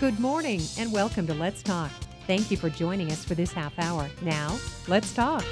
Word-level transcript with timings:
Good 0.00 0.18
morning 0.18 0.62
and 0.78 0.90
welcome 0.90 1.26
to 1.26 1.34
Let's 1.34 1.62
Talk. 1.62 1.90
Thank 2.26 2.50
you 2.50 2.56
for 2.56 2.70
joining 2.70 3.12
us 3.12 3.22
for 3.22 3.34
this 3.34 3.52
half 3.52 3.78
hour. 3.78 4.08
Now, 4.22 4.56
let's 4.88 5.12
talk. 5.12 5.44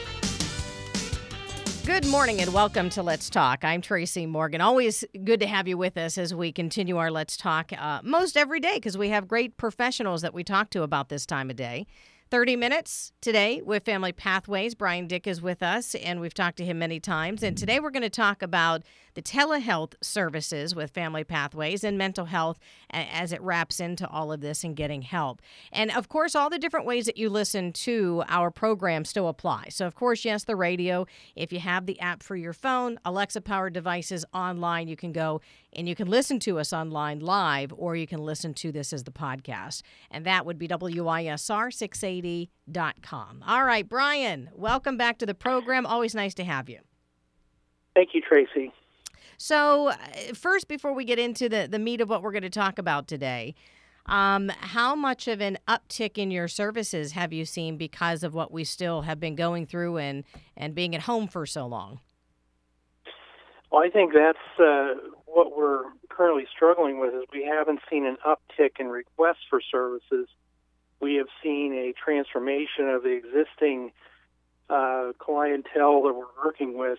Good 1.84 2.06
morning 2.06 2.40
and 2.40 2.54
welcome 2.54 2.88
to 2.90 3.02
Let's 3.02 3.28
Talk. 3.28 3.62
I'm 3.62 3.82
Tracy 3.82 4.24
Morgan. 4.24 4.62
Always 4.62 5.04
good 5.22 5.40
to 5.40 5.46
have 5.46 5.68
you 5.68 5.76
with 5.76 5.98
us 5.98 6.16
as 6.16 6.34
we 6.34 6.50
continue 6.50 6.96
our 6.96 7.10
Let's 7.10 7.36
Talk 7.36 7.74
uh, 7.78 8.00
most 8.02 8.38
every 8.38 8.58
day 8.58 8.76
because 8.76 8.96
we 8.96 9.10
have 9.10 9.28
great 9.28 9.58
professionals 9.58 10.22
that 10.22 10.32
we 10.32 10.44
talk 10.44 10.70
to 10.70 10.82
about 10.82 11.10
this 11.10 11.26
time 11.26 11.50
of 11.50 11.56
day. 11.56 11.86
30 12.30 12.56
minutes 12.56 13.12
today 13.22 13.62
with 13.62 13.84
Family 13.84 14.12
Pathways. 14.12 14.74
Brian 14.74 15.06
Dick 15.06 15.26
is 15.26 15.40
with 15.40 15.62
us, 15.62 15.94
and 15.94 16.20
we've 16.20 16.34
talked 16.34 16.58
to 16.58 16.64
him 16.64 16.78
many 16.78 17.00
times. 17.00 17.42
And 17.42 17.56
today 17.56 17.80
we're 17.80 17.90
going 17.90 18.02
to 18.02 18.10
talk 18.10 18.42
about 18.42 18.82
the 19.14 19.22
telehealth 19.22 19.94
services 20.02 20.74
with 20.74 20.90
Family 20.90 21.24
Pathways 21.24 21.82
and 21.82 21.96
mental 21.96 22.26
health 22.26 22.58
as 22.90 23.32
it 23.32 23.40
wraps 23.40 23.80
into 23.80 24.06
all 24.08 24.30
of 24.30 24.42
this 24.42 24.62
and 24.62 24.76
getting 24.76 25.02
help. 25.02 25.40
And 25.72 25.90
of 25.90 26.08
course, 26.08 26.34
all 26.34 26.50
the 26.50 26.58
different 26.58 26.86
ways 26.86 27.06
that 27.06 27.16
you 27.16 27.30
listen 27.30 27.72
to 27.72 28.22
our 28.28 28.50
program 28.50 29.06
still 29.06 29.28
apply. 29.28 29.68
So, 29.70 29.86
of 29.86 29.94
course, 29.94 30.24
yes, 30.24 30.44
the 30.44 30.54
radio. 30.54 31.06
If 31.34 31.52
you 31.52 31.60
have 31.60 31.86
the 31.86 31.98
app 31.98 32.22
for 32.22 32.36
your 32.36 32.52
phone, 32.52 33.00
Alexa 33.04 33.40
powered 33.40 33.72
devices 33.72 34.24
online, 34.34 34.86
you 34.86 34.96
can 34.96 35.12
go 35.12 35.40
and 35.72 35.88
you 35.88 35.94
can 35.94 36.08
listen 36.08 36.38
to 36.40 36.58
us 36.58 36.72
online 36.72 37.20
live, 37.20 37.72
or 37.76 37.94
you 37.96 38.06
can 38.06 38.20
listen 38.20 38.54
to 38.54 38.72
this 38.72 38.92
as 38.92 39.04
the 39.04 39.10
podcast. 39.10 39.82
And 40.10 40.26
that 40.26 40.46
would 40.46 40.58
be 40.58 40.68
WISR680.com. 40.68 43.44
All 43.46 43.64
right, 43.64 43.88
Brian, 43.88 44.50
welcome 44.54 44.96
back 44.96 45.18
to 45.18 45.26
the 45.26 45.34
program. 45.34 45.86
Always 45.86 46.14
nice 46.14 46.34
to 46.34 46.44
have 46.44 46.68
you. 46.68 46.78
Thank 47.94 48.10
you, 48.14 48.20
Tracy. 48.20 48.72
So, 49.36 49.88
uh, 49.88 49.96
first, 50.34 50.68
before 50.68 50.92
we 50.92 51.04
get 51.04 51.18
into 51.18 51.48
the, 51.48 51.68
the 51.70 51.78
meat 51.78 52.00
of 52.00 52.08
what 52.08 52.22
we're 52.22 52.32
going 52.32 52.42
to 52.42 52.50
talk 52.50 52.78
about 52.78 53.06
today, 53.06 53.54
um, 54.06 54.50
how 54.60 54.94
much 54.94 55.28
of 55.28 55.40
an 55.40 55.58
uptick 55.68 56.16
in 56.16 56.30
your 56.30 56.48
services 56.48 57.12
have 57.12 57.32
you 57.32 57.44
seen 57.44 57.76
because 57.76 58.24
of 58.24 58.34
what 58.34 58.50
we 58.50 58.64
still 58.64 59.02
have 59.02 59.20
been 59.20 59.36
going 59.36 59.66
through 59.66 59.98
and, 59.98 60.24
and 60.56 60.74
being 60.74 60.94
at 60.94 61.02
home 61.02 61.28
for 61.28 61.44
so 61.44 61.66
long? 61.66 62.00
Well, 63.70 63.82
I 63.82 63.90
think 63.90 64.14
that's 64.14 64.38
uh, 64.58 64.94
what 65.32 65.56
we're 65.56 65.84
currently 66.08 66.46
struggling 66.54 66.98
with 66.98 67.14
is 67.14 67.24
we 67.32 67.44
haven't 67.44 67.80
seen 67.90 68.06
an 68.06 68.16
uptick 68.26 68.80
in 68.80 68.88
requests 68.88 69.44
for 69.48 69.60
services. 69.60 70.28
We 71.00 71.16
have 71.16 71.28
seen 71.42 71.72
a 71.74 71.92
transformation 71.92 72.88
of 72.88 73.02
the 73.02 73.10
existing 73.10 73.92
uh, 74.68 75.12
clientele 75.18 76.02
that 76.02 76.14
we're 76.14 76.44
working 76.44 76.76
with 76.76 76.98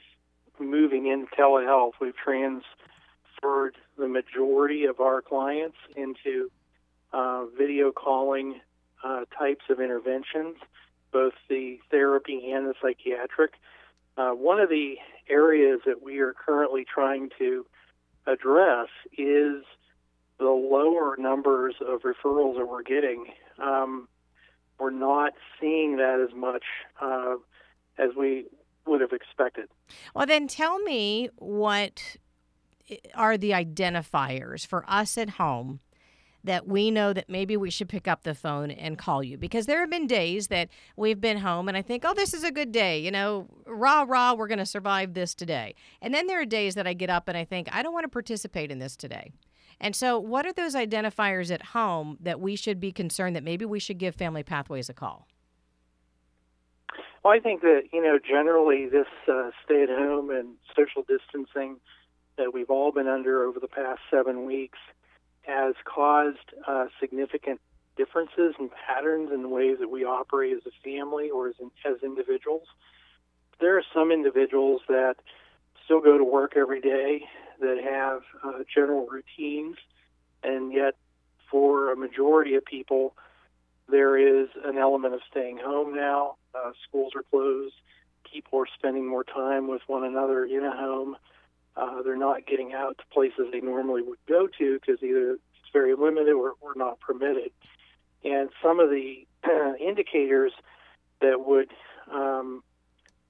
moving 0.59 1.07
into 1.07 1.27
telehealth. 1.35 1.93
We've 1.99 2.15
transferred 2.15 3.75
the 3.97 4.07
majority 4.07 4.85
of 4.85 4.99
our 4.99 5.21
clients 5.21 5.77
into 5.95 6.49
uh, 7.13 7.45
video 7.57 7.91
calling 7.91 8.61
uh, 9.03 9.25
types 9.37 9.65
of 9.69 9.79
interventions, 9.79 10.57
both 11.11 11.33
the 11.49 11.79
therapy 11.89 12.51
and 12.51 12.67
the 12.67 12.73
psychiatric. 12.81 13.53
Uh, 14.17 14.31
one 14.31 14.59
of 14.59 14.69
the 14.69 14.95
areas 15.29 15.79
that 15.85 16.01
we 16.03 16.19
are 16.19 16.33
currently 16.33 16.85
trying 16.85 17.29
to 17.39 17.65
address 18.31 18.87
is 19.17 19.63
the 20.37 20.45
lower 20.45 21.15
numbers 21.17 21.75
of 21.85 22.01
referrals 22.01 22.57
that 22.57 22.65
we're 22.65 22.83
getting. 22.83 23.25
Um, 23.61 24.07
we're 24.79 24.91
not 24.91 25.33
seeing 25.59 25.97
that 25.97 26.25
as 26.25 26.35
much 26.35 26.63
uh, 27.01 27.35
as 27.97 28.11
we 28.17 28.45
would 28.85 29.01
have 29.01 29.11
expected. 29.11 29.67
Well, 30.15 30.25
then 30.25 30.47
tell 30.47 30.79
me 30.79 31.29
what 31.35 32.17
are 33.13 33.37
the 33.37 33.51
identifiers 33.51 34.65
for 34.65 34.85
us 34.87 35.17
at 35.17 35.31
home 35.31 35.79
that 36.43 36.67
we 36.67 36.89
know 36.89 37.13
that 37.13 37.29
maybe 37.29 37.57
we 37.57 37.69
should 37.69 37.89
pick 37.89 38.07
up 38.07 38.23
the 38.23 38.33
phone 38.33 38.71
and 38.71 38.97
call 38.97 39.23
you 39.23 39.37
because 39.37 39.65
there 39.65 39.81
have 39.81 39.89
been 39.89 40.07
days 40.07 40.47
that 40.47 40.69
we've 40.95 41.19
been 41.19 41.37
home 41.37 41.67
and 41.67 41.75
I 41.75 41.81
think, 41.81 42.03
oh, 42.05 42.13
this 42.13 42.33
is 42.33 42.43
a 42.43 42.51
good 42.51 42.71
day, 42.71 42.99
you 42.99 43.11
know, 43.11 43.47
rah, 43.65 44.05
rah, 44.07 44.33
we're 44.33 44.47
going 44.47 44.59
to 44.59 44.65
survive 44.65 45.13
this 45.13 45.35
today. 45.35 45.75
And 46.01 46.13
then 46.13 46.27
there 46.27 46.41
are 46.41 46.45
days 46.45 46.75
that 46.75 46.87
I 46.87 46.93
get 46.93 47.09
up 47.09 47.27
and 47.27 47.37
I 47.37 47.43
think, 47.43 47.67
I 47.73 47.83
don't 47.83 47.93
want 47.93 48.05
to 48.05 48.09
participate 48.09 48.71
in 48.71 48.79
this 48.79 48.95
today. 48.95 49.31
And 49.81 49.95
so, 49.95 50.19
what 50.19 50.45
are 50.45 50.51
those 50.51 50.75
identifiers 50.75 51.51
at 51.51 51.67
home 51.67 52.17
that 52.19 52.41
we 52.41 52.57
should 52.57 52.81
be 52.81 52.91
concerned 52.91 53.35
that 53.37 53.43
maybe 53.43 53.63
we 53.63 53.79
should 53.79 53.97
give 53.97 54.13
Family 54.13 54.43
Pathways 54.43 54.89
a 54.89 54.93
call? 54.93 55.25
Well, 57.23 57.33
I 57.33 57.39
think 57.39 57.61
that, 57.61 57.83
you 57.93 58.03
know, 58.03 58.19
generally 58.19 58.87
this 58.89 59.07
uh, 59.27 59.51
stay 59.63 59.83
at 59.83 59.89
home 59.89 60.29
and 60.31 60.55
social 60.75 61.03
distancing 61.03 61.77
that 62.37 62.53
we've 62.53 62.69
all 62.69 62.91
been 62.91 63.07
under 63.07 63.43
over 63.43 63.59
the 63.59 63.67
past 63.67 64.01
seven 64.11 64.45
weeks 64.45 64.79
has 65.49 65.75
caused 65.83 66.37
uh, 66.67 66.85
significant 66.99 67.59
differences 67.97 68.55
and 68.59 68.69
patterns 68.87 69.29
in 69.33 69.41
the 69.41 69.49
ways 69.49 69.77
that 69.79 69.89
we 69.89 70.05
operate 70.05 70.53
as 70.53 70.63
a 70.65 70.71
family 70.83 71.29
or 71.29 71.49
as, 71.49 71.55
in, 71.59 71.71
as 71.85 72.01
individuals. 72.03 72.67
There 73.59 73.77
are 73.77 73.83
some 73.93 74.11
individuals 74.11 74.81
that 74.87 75.15
still 75.83 75.99
go 75.99 76.17
to 76.17 76.23
work 76.23 76.53
every 76.55 76.81
day 76.81 77.25
that 77.59 77.77
have 77.83 78.21
uh, 78.43 78.63
general 78.73 79.07
routines, 79.07 79.75
and 80.43 80.71
yet 80.71 80.95
for 81.51 81.91
a 81.91 81.95
majority 81.95 82.55
of 82.55 82.63
people, 82.63 83.15
there 83.89 84.15
is 84.17 84.49
an 84.63 84.77
element 84.77 85.13
of 85.13 85.21
staying 85.29 85.57
home 85.57 85.95
now. 85.95 86.35
Uh, 86.55 86.71
schools 86.87 87.13
are 87.15 87.23
closed. 87.23 87.75
People 88.31 88.59
are 88.59 88.67
spending 88.77 89.07
more 89.07 89.23
time 89.23 89.67
with 89.67 89.81
one 89.87 90.05
another 90.05 90.45
in 90.45 90.63
a 90.63 90.71
home. 90.71 91.17
Uh, 91.79 92.01
they're 92.01 92.17
not 92.17 92.45
getting 92.45 92.73
out 92.73 92.97
to 92.97 93.03
places 93.13 93.47
they 93.51 93.61
normally 93.61 94.01
would 94.01 94.19
go 94.27 94.47
to 94.47 94.79
because 94.79 95.01
either 95.01 95.31
it's 95.31 95.71
very 95.71 95.95
limited 95.95 96.33
or, 96.33 96.53
or 96.61 96.73
not 96.75 96.99
permitted. 96.99 97.51
And 98.23 98.49
some 98.61 98.79
of 98.79 98.89
the 98.89 99.25
uh, 99.43 99.73
indicators 99.79 100.51
that 101.21 101.45
would 101.45 101.71
um, 102.11 102.63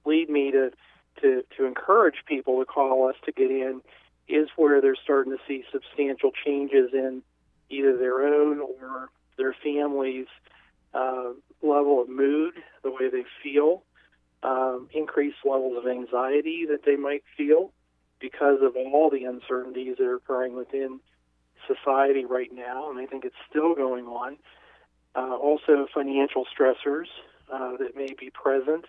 lead 0.04 0.28
me 0.30 0.50
to, 0.50 0.72
to 1.20 1.42
to 1.56 1.64
encourage 1.64 2.24
people 2.26 2.58
to 2.58 2.64
call 2.64 3.08
us 3.08 3.16
to 3.24 3.32
get 3.32 3.50
in 3.50 3.82
is 4.28 4.48
where 4.56 4.80
they're 4.80 4.96
starting 4.96 5.32
to 5.32 5.38
see 5.46 5.64
substantial 5.72 6.30
changes 6.44 6.90
in 6.92 7.22
either 7.68 7.96
their 7.96 8.22
own 8.22 8.60
or 8.60 9.10
their 9.36 9.54
families' 9.62 10.26
uh, 10.94 11.30
level 11.62 12.00
of 12.02 12.08
mood, 12.08 12.54
the 12.82 12.90
way 12.90 13.10
they 13.10 13.24
feel, 13.42 13.82
um, 14.42 14.88
increased 14.92 15.38
levels 15.44 15.76
of 15.76 15.90
anxiety 15.90 16.66
that 16.68 16.84
they 16.84 16.96
might 16.96 17.22
feel, 17.36 17.72
because 18.20 18.58
of 18.62 18.76
all 18.76 19.10
the 19.10 19.24
uncertainties 19.24 19.96
that 19.98 20.04
are 20.04 20.16
occurring 20.16 20.54
within 20.54 21.00
society 21.66 22.24
right 22.24 22.52
now, 22.52 22.90
and 22.90 22.98
I 22.98 23.06
think 23.06 23.24
it's 23.24 23.36
still 23.48 23.74
going 23.74 24.06
on. 24.06 24.36
Uh, 25.14 25.36
also, 25.36 25.86
financial 25.92 26.44
stressors 26.46 27.06
uh, 27.52 27.76
that 27.78 27.96
may 27.96 28.14
be 28.18 28.30
present 28.30 28.84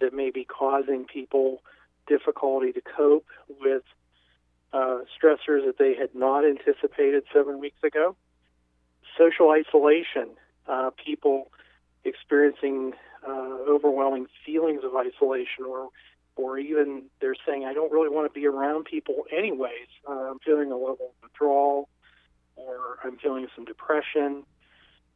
that 0.00 0.12
may 0.12 0.30
be 0.30 0.44
causing 0.44 1.04
people 1.04 1.62
difficulty 2.06 2.72
to 2.72 2.80
cope 2.80 3.26
with 3.60 3.82
uh, 4.72 5.00
stressors 5.16 5.64
that 5.66 5.76
they 5.78 5.94
had 5.94 6.14
not 6.14 6.44
anticipated 6.44 7.24
seven 7.32 7.60
weeks 7.60 7.82
ago. 7.84 8.16
Social 9.18 9.50
isolation, 9.50 10.30
uh, 10.66 10.90
people 11.04 11.50
experiencing 12.04 12.92
uh, 13.26 13.58
overwhelming 13.68 14.26
feelings 14.44 14.80
of 14.84 14.96
isolation 14.96 15.64
or 15.68 15.88
or 16.36 16.58
even 16.58 17.04
they're 17.20 17.34
saying, 17.46 17.64
I 17.64 17.74
don't 17.74 17.92
really 17.92 18.08
want 18.08 18.32
to 18.32 18.38
be 18.38 18.46
around 18.46 18.84
people 18.84 19.24
anyways. 19.36 19.88
Uh, 20.08 20.30
I'm 20.30 20.38
feeling 20.38 20.70
a 20.72 20.76
level 20.76 21.12
of 21.14 21.22
withdrawal, 21.22 21.88
or 22.56 22.98
I'm 23.04 23.18
feeling 23.18 23.46
some 23.54 23.64
depression. 23.64 24.44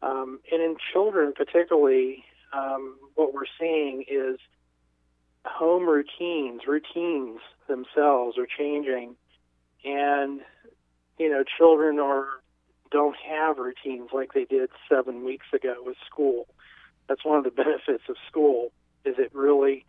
Um, 0.02 0.40
and 0.52 0.62
in 0.62 0.76
children, 0.92 1.32
particularly, 1.34 2.24
um, 2.52 2.96
what 3.14 3.32
we're 3.32 3.42
seeing 3.58 4.04
is 4.08 4.38
home 5.44 5.88
routines, 5.88 6.62
routines 6.66 7.40
themselves 7.68 8.38
are 8.38 8.46
changing, 8.46 9.16
and 9.84 10.40
you 11.18 11.30
know, 11.30 11.44
children 11.58 11.98
are 11.98 12.26
don't 12.90 13.16
have 13.28 13.58
routines 13.58 14.10
like 14.12 14.32
they 14.34 14.44
did 14.44 14.70
seven 14.88 15.24
weeks 15.24 15.46
ago 15.52 15.74
with 15.80 15.96
school. 16.06 16.46
That's 17.08 17.24
one 17.24 17.38
of 17.38 17.44
the 17.44 17.50
benefits 17.62 18.04
of 18.08 18.16
school 18.28 18.72
is 19.04 19.16
it 19.18 19.30
really 19.34 19.84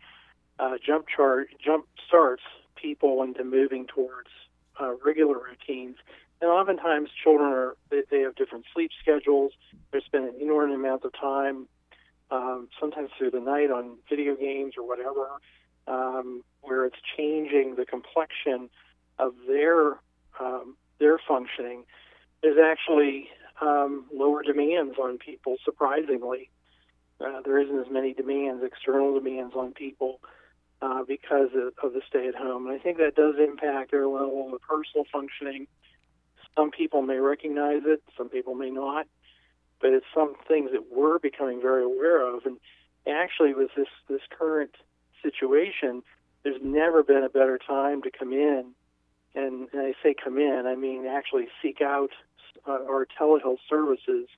uh, 0.58 0.76
jump 0.84 1.06
chart 1.14 1.48
jump 1.64 1.86
starts 2.06 2.42
people 2.74 3.22
into 3.22 3.44
moving 3.44 3.86
towards 3.86 4.28
uh, 4.80 4.92
regular 5.04 5.38
routines. 5.38 5.96
And 6.40 6.50
oftentimes, 6.50 7.08
children 7.22 7.52
are 7.52 7.76
they, 7.90 8.02
they 8.10 8.20
have 8.20 8.34
different 8.34 8.66
sleep 8.74 8.90
schedules. 9.00 9.52
They're 9.90 10.02
spending 10.02 10.34
inordinate 10.40 10.78
amounts 10.78 11.04
of 11.04 11.12
time, 11.18 11.66
um, 12.30 12.68
sometimes 12.78 13.10
through 13.16 13.30
the 13.30 13.40
night, 13.40 13.70
on 13.70 13.96
video 14.08 14.36
games 14.36 14.74
or 14.76 14.86
whatever, 14.86 15.28
um, 15.86 16.42
where 16.60 16.84
it's 16.84 16.98
changing 17.16 17.76
the 17.76 17.86
complexion 17.86 18.68
of 19.18 19.32
their 19.48 19.98
um, 20.38 20.76
their 20.98 21.18
functioning. 21.26 21.84
There's 22.42 22.58
actually 22.62 23.28
um, 23.60 24.04
lower 24.12 24.42
demands 24.42 24.96
on 24.98 25.16
people. 25.16 25.56
Surprisingly, 25.64 26.50
uh, 27.24 27.40
there 27.44 27.58
isn't 27.58 27.78
as 27.78 27.90
many 27.90 28.12
demands, 28.12 28.62
external 28.62 29.18
demands 29.18 29.54
on 29.54 29.72
people 29.72 30.20
uh, 30.82 31.02
because 31.06 31.50
of, 31.54 31.72
of 31.82 31.92
the 31.94 32.02
stay 32.08 32.28
at 32.28 32.34
home. 32.34 32.66
And 32.66 32.74
I 32.74 32.82
think 32.82 32.98
that 32.98 33.14
does 33.14 33.34
impact 33.38 33.90
their 33.90 34.06
level 34.06 34.52
of 34.54 34.60
personal 34.62 35.04
functioning. 35.12 35.66
Some 36.56 36.70
people 36.70 37.02
may 37.02 37.16
recognize 37.18 37.82
it, 37.86 38.02
some 38.16 38.28
people 38.28 38.54
may 38.54 38.70
not. 38.70 39.06
but 39.80 39.90
it's 39.90 40.06
some 40.14 40.34
things 40.48 40.70
that 40.72 40.84
we're 40.94 41.18
becoming 41.18 41.60
very 41.60 41.84
aware 41.84 42.20
of. 42.34 42.46
And 42.46 42.58
actually, 43.06 43.54
with 43.54 43.70
this 43.76 43.88
this 44.08 44.22
current 44.36 44.74
situation, 45.22 46.02
there's 46.42 46.60
never 46.62 47.02
been 47.02 47.24
a 47.24 47.28
better 47.28 47.58
time 47.58 48.02
to 48.02 48.10
come 48.10 48.32
in. 48.32 48.72
And, 49.34 49.68
and 49.72 49.82
I 49.82 49.92
say 50.02 50.14
come 50.22 50.38
in, 50.38 50.64
I 50.66 50.76
mean 50.76 51.06
actually 51.06 51.48
seek 51.62 51.80
out 51.82 52.10
uh, 52.66 52.72
our 52.72 53.06
telehealth 53.20 53.58
services 53.68 54.28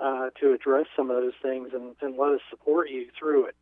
uh, 0.00 0.30
to 0.40 0.52
address 0.52 0.86
some 0.96 1.10
of 1.10 1.16
those 1.16 1.32
things 1.42 1.70
and, 1.74 1.96
and 2.00 2.16
let 2.16 2.32
us 2.32 2.40
support 2.50 2.90
you 2.90 3.06
through 3.18 3.46
it. 3.46 3.56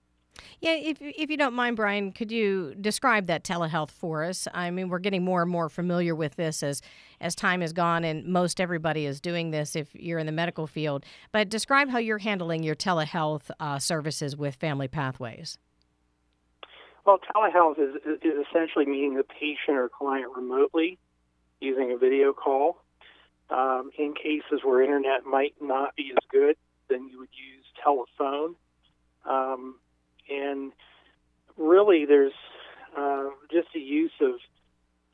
Yeah, 0.61 0.73
if, 0.73 0.99
if 1.01 1.31
you 1.31 1.37
don't 1.37 1.55
mind, 1.55 1.77
Brian, 1.77 2.13
could 2.13 2.31
you 2.31 2.75
describe 2.81 3.27
that 3.27 3.45
telehealth 3.45 3.91
for 3.91 4.25
us? 4.25 4.47
I 4.53 4.71
mean, 4.71 4.89
we're 4.89 4.99
getting 4.99 5.25
more 5.25 5.43
and 5.43 5.51
more 5.51 5.69
familiar 5.69 6.15
with 6.15 6.37
this 6.37 6.63
as 6.63 6.83
as 7.21 7.35
time 7.35 7.61
has 7.61 7.73
gone, 7.75 8.03
and 8.03 8.25
most 8.25 8.61
everybody 8.61 9.05
is 9.05 9.21
doing 9.21 9.51
this 9.51 9.77
if 9.77 9.95
you're 9.95 10.19
in 10.19 10.25
the 10.27 10.33
medical 10.33 10.67
field. 10.67 11.05
But 11.33 11.51
describe 11.51 11.91
how 11.91 11.99
you're 11.99 12.19
handling 12.19 12.63
your 12.63 12.75
telehealth 12.75 13.51
uh, 13.61 13.79
services 13.79 14.37
with 14.37 14.55
Family 14.55 14.89
Pathways. 14.89 15.59
Well, 17.05 17.19
telehealth 17.19 17.79
is, 17.79 17.97
is 18.23 18.47
essentially 18.49 18.87
meeting 18.87 19.15
the 19.15 19.25
patient 19.25 19.77
or 19.77 19.89
client 19.89 20.29
remotely 20.37 20.99
using 21.61 21.93
a 21.93 21.97
video 21.97 22.33
call. 22.33 22.83
Um, 23.51 23.91
in 23.99 24.15
cases 24.15 24.61
where 24.63 24.81
internet 24.81 25.27
might 25.27 25.55
not 25.61 25.97
be 25.97 26.13
as 26.13 26.25
good, 26.31 26.57
then 26.89 27.09
you 27.09 27.19
would 27.19 27.31
use 27.33 27.65
telephone. 27.83 28.55
Um, 29.29 29.77
and 30.31 30.73
really, 31.57 32.05
there's 32.07 32.33
uh, 32.97 33.25
just 33.51 33.69
the 33.75 33.81
use 33.81 34.13
of 34.21 34.35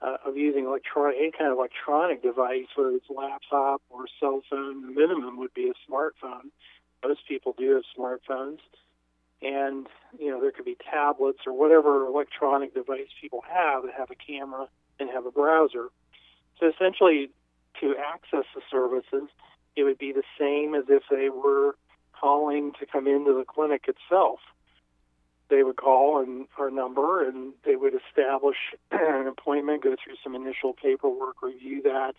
uh, 0.02 0.16
of 0.26 0.36
using 0.36 0.66
electronic 0.66 1.16
any 1.18 1.32
kind 1.32 1.50
of 1.50 1.58
electronic 1.58 2.22
device, 2.22 2.66
whether 2.74 2.90
it's 2.90 3.06
laptop 3.08 3.82
or 3.90 4.04
cell 4.20 4.42
phone. 4.48 4.82
The 4.82 5.00
minimum 5.00 5.38
would 5.38 5.54
be 5.54 5.70
a 5.70 5.90
smartphone. 5.90 6.50
Most 7.04 7.20
people 7.26 7.54
do 7.56 7.74
have 7.74 7.82
smartphones, 7.96 8.58
and 9.42 9.86
you 10.18 10.30
know 10.30 10.40
there 10.40 10.52
could 10.52 10.64
be 10.64 10.76
tablets 10.90 11.40
or 11.46 11.52
whatever 11.52 12.06
electronic 12.06 12.74
device 12.74 13.08
people 13.20 13.42
have 13.48 13.84
that 13.84 13.94
have 13.96 14.10
a 14.10 14.14
camera 14.14 14.68
and 15.00 15.10
have 15.10 15.26
a 15.26 15.30
browser. 15.30 15.88
So 16.58 16.68
essentially, 16.68 17.30
to 17.80 17.94
access 17.96 18.44
the 18.54 18.62
services, 18.70 19.28
it 19.76 19.84
would 19.84 19.98
be 19.98 20.12
the 20.12 20.22
same 20.38 20.74
as 20.74 20.84
if 20.88 21.02
they 21.10 21.28
were 21.28 21.76
calling 22.18 22.72
to 22.80 22.86
come 22.86 23.06
into 23.06 23.34
the 23.34 23.44
clinic 23.44 23.86
itself 23.88 24.40
they 25.48 25.62
would 25.62 25.76
call 25.76 26.20
and 26.20 26.46
our 26.58 26.70
number 26.70 27.26
and 27.26 27.52
they 27.64 27.76
would 27.76 27.94
establish 27.94 28.56
an 28.90 29.26
appointment, 29.26 29.82
go 29.82 29.94
through 30.02 30.16
some 30.22 30.34
initial 30.34 30.72
paperwork, 30.72 31.42
review 31.42 31.82
that, 31.82 32.14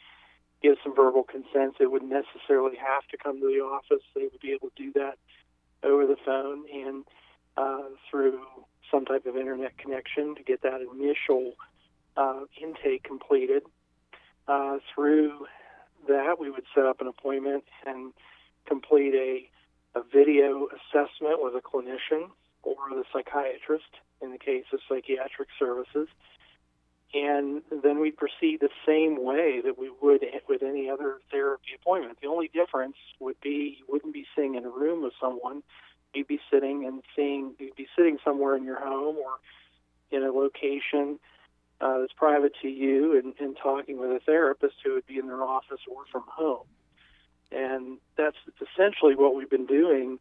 give 0.62 0.76
some 0.84 0.96
verbal 0.96 1.24
consent. 1.24 1.76
They 1.78 1.86
wouldn't 1.86 2.12
necessarily 2.12 2.78
have 2.78 3.08
to 3.12 3.18
come 3.18 3.40
to 3.40 3.48
the 3.48 3.62
office. 3.62 4.04
They 4.16 4.24
would 4.24 4.40
be 4.42 4.52
able 4.52 4.70
to 4.70 4.84
do 4.84 4.94
that 4.94 5.18
over 5.84 6.06
the 6.06 6.16
phone 6.26 6.64
and 6.74 7.04
uh, 7.58 7.90
through 8.10 8.40
some 8.90 9.06
type 9.06 9.26
of 9.26 9.36
internet 9.36 9.78
connection 9.78 10.36
to 10.36 10.44
get 10.44 10.62
that 10.62 10.82
initial 10.82 11.54
uh, 12.16 12.42
intake 12.62 13.04
completed. 13.04 13.64
Uh, 14.48 14.78
through 14.94 15.46
that, 16.08 16.40
we 16.40 16.50
would 16.50 16.64
set 16.74 16.86
up 16.86 17.02
an 17.02 17.08
appointment 17.08 17.66
and 17.86 18.14
complete 18.66 19.14
a, 19.14 20.00
a 20.00 20.04
video 20.14 20.68
assessment 20.68 21.42
with 21.42 21.54
a 21.56 21.62
clinician 21.62 22.30
or 22.64 22.76
the 22.92 23.04
psychiatrist 23.12 23.90
in 24.22 24.32
the 24.32 24.38
case 24.38 24.66
of 24.74 24.80
psychiatric 24.90 25.50
services. 25.60 26.08
And 27.14 27.62
then 27.84 28.00
we 28.00 28.12
proceed 28.12 28.60
the 28.60 28.70
same 28.86 29.24
way 29.24 29.62
that 29.64 29.78
we 29.78 29.90
would 30.02 30.26
with 30.50 30.62
any 30.62 30.90
other 30.90 31.20
therapy 31.32 31.70
appointment. 31.80 32.20
The 32.22 32.28
only 32.28 32.50
difference 32.54 32.96
would 33.20 33.40
be 33.42 33.78
you 33.80 33.86
wouldn't 33.88 34.14
be 34.14 34.26
sitting 34.36 34.56
in 34.56 34.66
a 34.66 34.70
room 34.70 35.04
with 35.04 35.14
someone. 35.20 35.64
You'd 36.14 36.28
be 36.28 36.40
sitting 36.52 36.86
and 36.86 37.02
seeing, 37.16 37.54
you'd 37.60 37.76
be 37.76 37.88
sitting 37.96 38.18
somewhere 38.24 38.56
in 38.56 38.64
your 38.64 38.80
home 38.80 39.18
or 39.18 39.40
in 40.12 40.24
a 40.24 40.32
location 40.32 41.20
uh, 41.80 42.00
that's 42.00 42.14
private 42.14 42.54
to 42.62 42.68
you 42.68 43.18
and, 43.18 43.34
and 43.40 43.58
talking 43.62 44.00
with 44.00 44.10
a 44.10 44.20
therapist 44.26 44.76
who 44.84 44.94
would 44.96 45.06
be 45.06 45.18
in 45.18 45.28
their 45.28 45.44
office 45.44 45.82
or 45.90 46.06
from 46.12 46.24
home. 46.28 46.66
And 47.52 48.00
that's 48.18 48.38
essentially 48.62 49.16
what 49.16 49.36
we've 49.36 49.50
been 49.50 49.66
doing 49.66 50.20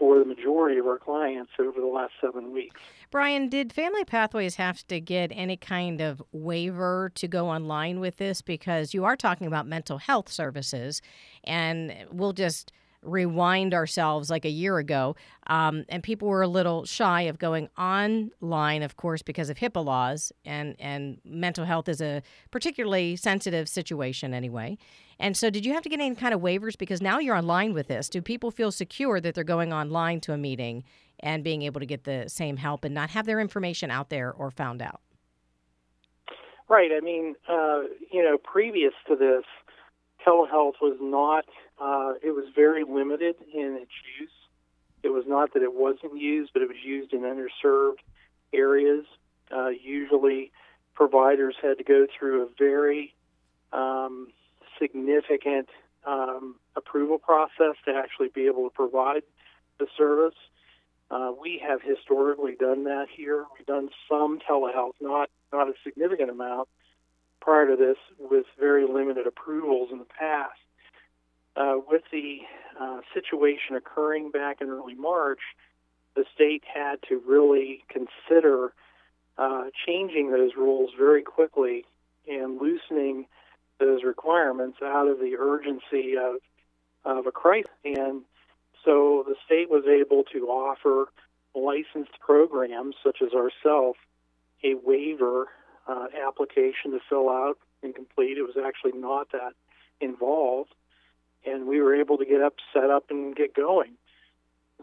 for 0.00 0.18
the 0.18 0.24
majority 0.24 0.80
of 0.80 0.86
our 0.86 0.98
clients 0.98 1.52
over 1.60 1.78
the 1.78 1.86
last 1.86 2.14
seven 2.22 2.52
weeks. 2.52 2.80
Brian, 3.10 3.50
did 3.50 3.70
Family 3.70 4.02
Pathways 4.04 4.54
have 4.56 4.84
to 4.88 4.98
get 4.98 5.30
any 5.34 5.58
kind 5.58 6.00
of 6.00 6.22
waiver 6.32 7.12
to 7.16 7.28
go 7.28 7.50
online 7.50 8.00
with 8.00 8.16
this? 8.16 8.40
Because 8.40 8.94
you 8.94 9.04
are 9.04 9.14
talking 9.14 9.46
about 9.46 9.66
mental 9.66 9.98
health 9.98 10.30
services, 10.30 11.02
and 11.44 11.94
we'll 12.10 12.32
just 12.32 12.72
rewind 13.02 13.74
ourselves 13.74 14.30
like 14.30 14.44
a 14.44 14.50
year 14.50 14.78
ago, 14.78 15.16
um, 15.46 15.84
and 15.88 16.02
people 16.02 16.28
were 16.28 16.42
a 16.42 16.48
little 16.48 16.84
shy 16.84 17.22
of 17.22 17.38
going 17.38 17.68
online, 17.78 18.82
of 18.82 18.96
course, 18.96 19.22
because 19.22 19.50
of 19.50 19.58
HIPAA 19.58 19.84
laws, 19.84 20.32
and 20.44 20.76
and 20.78 21.18
mental 21.24 21.64
health 21.64 21.88
is 21.88 22.00
a 22.00 22.22
particularly 22.50 23.16
sensitive 23.16 23.68
situation 23.68 24.34
anyway. 24.34 24.76
And 25.18 25.36
so, 25.36 25.50
did 25.50 25.66
you 25.66 25.74
have 25.74 25.82
to 25.82 25.88
get 25.88 26.00
any 26.00 26.14
kind 26.14 26.34
of 26.34 26.40
waivers 26.40 26.76
because 26.76 27.02
now 27.02 27.18
you're 27.18 27.36
online 27.36 27.74
with 27.74 27.88
this? 27.88 28.08
Do 28.08 28.22
people 28.22 28.50
feel 28.50 28.72
secure 28.72 29.20
that 29.20 29.34
they're 29.34 29.44
going 29.44 29.72
online 29.72 30.20
to 30.22 30.32
a 30.32 30.38
meeting 30.38 30.84
and 31.20 31.44
being 31.44 31.62
able 31.62 31.80
to 31.80 31.86
get 31.86 32.04
the 32.04 32.24
same 32.28 32.56
help 32.56 32.84
and 32.84 32.94
not 32.94 33.10
have 33.10 33.26
their 33.26 33.40
information 33.40 33.90
out 33.90 34.08
there 34.08 34.32
or 34.32 34.50
found 34.50 34.80
out? 34.80 35.00
Right. 36.68 36.90
I 36.96 37.00
mean, 37.00 37.34
uh, 37.48 37.82
you 38.12 38.22
know, 38.22 38.38
previous 38.38 38.92
to 39.08 39.16
this, 39.16 39.44
telehealth 40.26 40.74
was 40.80 40.96
not 41.00 41.44
uh, 41.80 42.12
it 42.22 42.32
was 42.32 42.44
very 42.54 42.84
limited 42.84 43.36
in 43.52 43.78
its 43.80 43.90
use. 44.20 44.30
It 45.02 45.08
was 45.08 45.24
not 45.26 45.54
that 45.54 45.62
it 45.62 45.74
wasn't 45.74 46.20
used, 46.20 46.52
but 46.52 46.62
it 46.62 46.68
was 46.68 46.76
used 46.84 47.12
in 47.14 47.20
underserved 47.20 48.00
areas. 48.52 49.06
Uh, 49.50 49.68
usually, 49.68 50.52
providers 50.94 51.56
had 51.60 51.78
to 51.78 51.84
go 51.84 52.06
through 52.18 52.42
a 52.42 52.48
very 52.58 53.14
um, 53.72 54.28
significant 54.78 55.68
um, 56.06 56.56
approval 56.76 57.18
process 57.18 57.76
to 57.86 57.94
actually 57.94 58.28
be 58.28 58.46
able 58.46 58.68
to 58.68 58.74
provide 58.74 59.22
the 59.78 59.86
service. 59.96 60.34
Uh, 61.10 61.32
we 61.40 61.60
have 61.66 61.80
historically 61.82 62.54
done 62.54 62.84
that 62.84 63.06
here. 63.10 63.44
We've 63.56 63.66
done 63.66 63.88
some 64.08 64.38
telehealth, 64.48 64.92
not 65.00 65.30
not 65.52 65.68
a 65.68 65.72
significant 65.82 66.30
amount 66.30 66.68
prior 67.40 67.66
to 67.66 67.76
this, 67.76 67.96
with 68.18 68.44
very 68.58 68.86
limited 68.86 69.26
approvals 69.26 69.88
in 69.90 69.98
the 69.98 70.04
past 70.04 70.60
uh, 71.60 71.76
with 71.86 72.02
the 72.10 72.38
uh, 72.80 73.00
situation 73.12 73.76
occurring 73.76 74.30
back 74.30 74.60
in 74.60 74.70
early 74.70 74.94
March, 74.94 75.40
the 76.16 76.24
state 76.34 76.62
had 76.72 76.96
to 77.08 77.20
really 77.26 77.84
consider 77.88 78.72
uh, 79.36 79.64
changing 79.86 80.30
those 80.30 80.52
rules 80.56 80.90
very 80.98 81.22
quickly 81.22 81.84
and 82.26 82.60
loosening 82.60 83.26
those 83.78 84.02
requirements 84.04 84.78
out 84.82 85.06
of 85.06 85.18
the 85.18 85.36
urgency 85.38 86.14
of, 86.16 86.36
of 87.04 87.26
a 87.26 87.32
crisis. 87.32 87.70
And 87.84 88.22
so 88.84 89.24
the 89.26 89.34
state 89.44 89.70
was 89.70 89.84
able 89.86 90.24
to 90.32 90.46
offer 90.48 91.12
licensed 91.54 92.18
programs 92.20 92.94
such 93.04 93.18
as 93.22 93.32
ourselves 93.32 93.98
a 94.64 94.74
waiver 94.82 95.48
uh, 95.86 96.06
application 96.26 96.92
to 96.92 97.00
fill 97.08 97.28
out 97.28 97.58
and 97.82 97.94
complete. 97.94 98.38
It 98.38 98.42
was 98.42 98.56
actually 98.62 98.98
not 98.98 99.32
that 99.32 99.52
involved 100.00 100.74
and 101.46 101.66
we 101.66 101.80
were 101.80 101.94
able 101.94 102.18
to 102.18 102.24
get 102.24 102.42
up, 102.42 102.54
set 102.72 102.90
up, 102.90 103.04
and 103.10 103.34
get 103.34 103.54
going. 103.54 103.92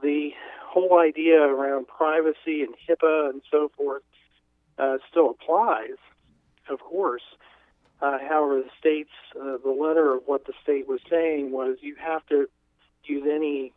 The 0.01 0.31
whole 0.63 0.99
idea 0.99 1.41
around 1.41 1.87
privacy 1.87 2.61
and 2.61 2.75
HIPAA 2.87 3.29
and 3.31 3.41
so 3.49 3.71
forth 3.75 4.03
uh, 4.77 4.97
still 5.09 5.31
applies, 5.31 5.97
of 6.69 6.79
course. 6.79 7.23
Uh, 8.01 8.19
however, 8.29 8.61
the 8.61 8.69
state's 8.79 9.09
uh, 9.39 9.57
the 9.63 9.71
letter 9.71 10.13
of 10.13 10.21
what 10.27 10.45
the 10.45 10.53
state 10.61 10.87
was 10.87 10.99
saying 11.09 11.51
was 11.51 11.77
you 11.81 11.95
have 11.95 12.25
to 12.27 12.47
use 13.03 13.23
any 13.27 13.73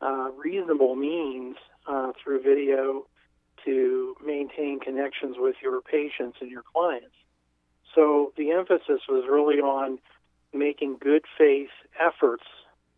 uh, 0.00 0.30
reasonable 0.36 0.96
means 0.96 1.56
uh, 1.86 2.12
through 2.22 2.42
video 2.42 3.06
to 3.64 4.14
maintain 4.24 4.80
connections 4.80 5.36
with 5.38 5.56
your 5.62 5.82
patients 5.82 6.38
and 6.40 6.50
your 6.50 6.62
clients. 6.74 7.14
So 7.94 8.32
the 8.36 8.52
emphasis 8.52 9.02
was 9.08 9.24
really 9.28 9.56
on 9.56 9.98
making 10.52 10.96
good 11.00 11.24
faith 11.36 11.70
efforts. 11.98 12.44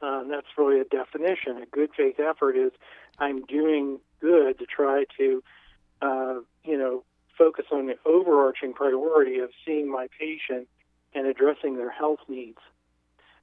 Uh, 0.02 0.20
and 0.20 0.30
that's 0.30 0.46
really 0.58 0.80
a 0.80 0.84
definition. 0.84 1.58
A 1.62 1.66
good 1.66 1.90
faith 1.96 2.18
effort 2.18 2.56
is 2.56 2.72
I'm 3.18 3.44
doing 3.44 4.00
good 4.20 4.58
to 4.58 4.66
try 4.66 5.04
to, 5.18 5.42
uh, 6.00 6.34
you 6.64 6.76
know, 6.76 7.04
focus 7.36 7.66
on 7.70 7.86
the 7.86 7.94
overarching 8.04 8.72
priority 8.72 9.38
of 9.38 9.50
seeing 9.64 9.90
my 9.90 10.08
patient 10.18 10.68
and 11.14 11.26
addressing 11.26 11.76
their 11.76 11.90
health 11.90 12.20
needs. 12.28 12.58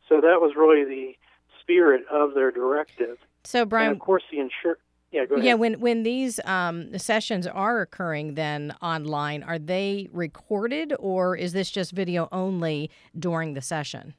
So 0.07 0.21
that 0.21 0.41
was 0.41 0.53
really 0.57 0.83
the 0.83 1.17
spirit 1.61 2.03
of 2.11 2.33
their 2.33 2.51
directive. 2.51 3.17
So, 3.43 3.65
Brian, 3.65 3.87
and 3.87 3.95
of 3.95 3.99
course, 4.01 4.23
the 4.31 4.39
insurance. 4.39 4.81
Yeah, 5.11 5.25
go 5.25 5.35
ahead. 5.35 5.45
Yeah, 5.45 5.53
when 5.55 5.79
when 5.79 6.03
these 6.03 6.39
um, 6.45 6.97
sessions 6.97 7.47
are 7.47 7.81
occurring 7.81 8.35
then 8.35 8.75
online, 8.81 9.41
are 9.43 9.57
they 9.57 10.07
recorded 10.11 10.93
or 10.99 11.35
is 11.35 11.53
this 11.53 11.71
just 11.71 11.91
video 11.93 12.29
only 12.31 12.91
during 13.17 13.53
the 13.53 13.61
session? 13.61 14.13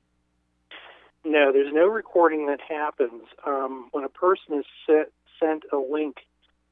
No, 1.25 1.53
there's 1.53 1.73
no 1.73 1.87
recording 1.87 2.47
that 2.47 2.61
happens. 2.61 3.23
Um, 3.47 3.89
when 3.93 4.05
a 4.05 4.09
person 4.09 4.59
is 4.59 4.65
set, 4.87 5.13
sent 5.39 5.65
a 5.73 5.77
link 5.77 6.17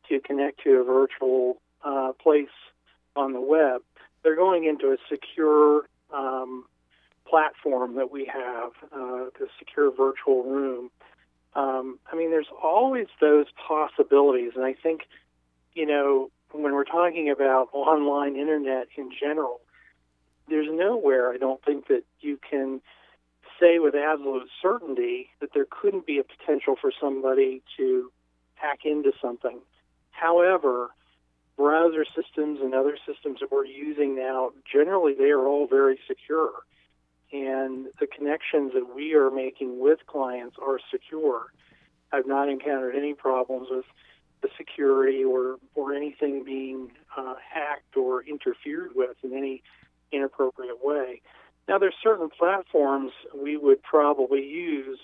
to 0.08 0.20
connect 0.20 0.62
to 0.64 0.70
a 0.80 0.84
virtual 0.84 1.60
uh, 1.84 2.12
place 2.20 2.48
on 3.14 3.32
the 3.32 3.40
web, 3.40 3.82
they're 4.22 4.36
going 4.36 4.64
into 4.64 4.88
a 4.88 4.96
secure 5.08 5.84
um, 6.12 6.64
platform 7.28 7.96
that 7.96 8.10
we 8.10 8.24
have, 8.24 8.70
uh, 8.92 9.26
the 9.38 9.48
secure 9.58 9.90
virtual 9.90 10.42
room. 10.44 10.90
Um, 11.58 11.98
I 12.12 12.14
mean, 12.14 12.30
there's 12.30 12.52
always 12.62 13.08
those 13.20 13.46
possibilities, 13.66 14.52
and 14.54 14.64
I 14.64 14.74
think, 14.74 15.00
you 15.74 15.86
know, 15.86 16.30
when 16.52 16.72
we're 16.72 16.84
talking 16.84 17.30
about 17.30 17.68
online 17.72 18.36
internet 18.36 18.86
in 18.96 19.10
general, 19.10 19.60
there's 20.48 20.68
nowhere 20.70 21.32
I 21.32 21.36
don't 21.36 21.62
think 21.64 21.88
that 21.88 22.04
you 22.20 22.38
can 22.48 22.80
say 23.58 23.80
with 23.80 23.96
absolute 23.96 24.48
certainty 24.62 25.30
that 25.40 25.50
there 25.52 25.66
couldn't 25.68 26.06
be 26.06 26.18
a 26.18 26.22
potential 26.22 26.76
for 26.80 26.92
somebody 27.00 27.60
to 27.76 28.12
hack 28.54 28.80
into 28.84 29.10
something. 29.20 29.58
However, 30.12 30.90
browser 31.56 32.04
systems 32.04 32.60
and 32.62 32.72
other 32.72 32.96
systems 33.04 33.40
that 33.40 33.50
we're 33.50 33.66
using 33.66 34.14
now, 34.14 34.50
generally 34.72 35.12
they 35.12 35.30
are 35.30 35.48
all 35.48 35.66
very 35.66 35.98
secure. 36.06 36.52
And 37.32 37.86
the 38.00 38.06
connections 38.06 38.72
that 38.74 38.94
we 38.94 39.14
are 39.14 39.30
making 39.30 39.80
with 39.80 39.98
clients 40.06 40.56
are 40.60 40.78
secure. 40.90 41.52
I've 42.12 42.26
not 42.26 42.48
encountered 42.48 42.96
any 42.96 43.12
problems 43.12 43.68
with 43.70 43.84
the 44.40 44.48
security 44.56 45.24
or, 45.24 45.56
or 45.74 45.94
anything 45.94 46.44
being 46.44 46.92
uh, 47.16 47.34
hacked 47.52 47.96
or 47.96 48.22
interfered 48.22 48.92
with 48.94 49.16
in 49.22 49.36
any 49.36 49.62
inappropriate 50.12 50.82
way. 50.82 51.20
Now, 51.68 51.78
there's 51.78 51.94
certain 52.02 52.30
platforms 52.30 53.12
we 53.34 53.56
would 53.56 53.82
probably 53.82 54.42
use 54.46 54.98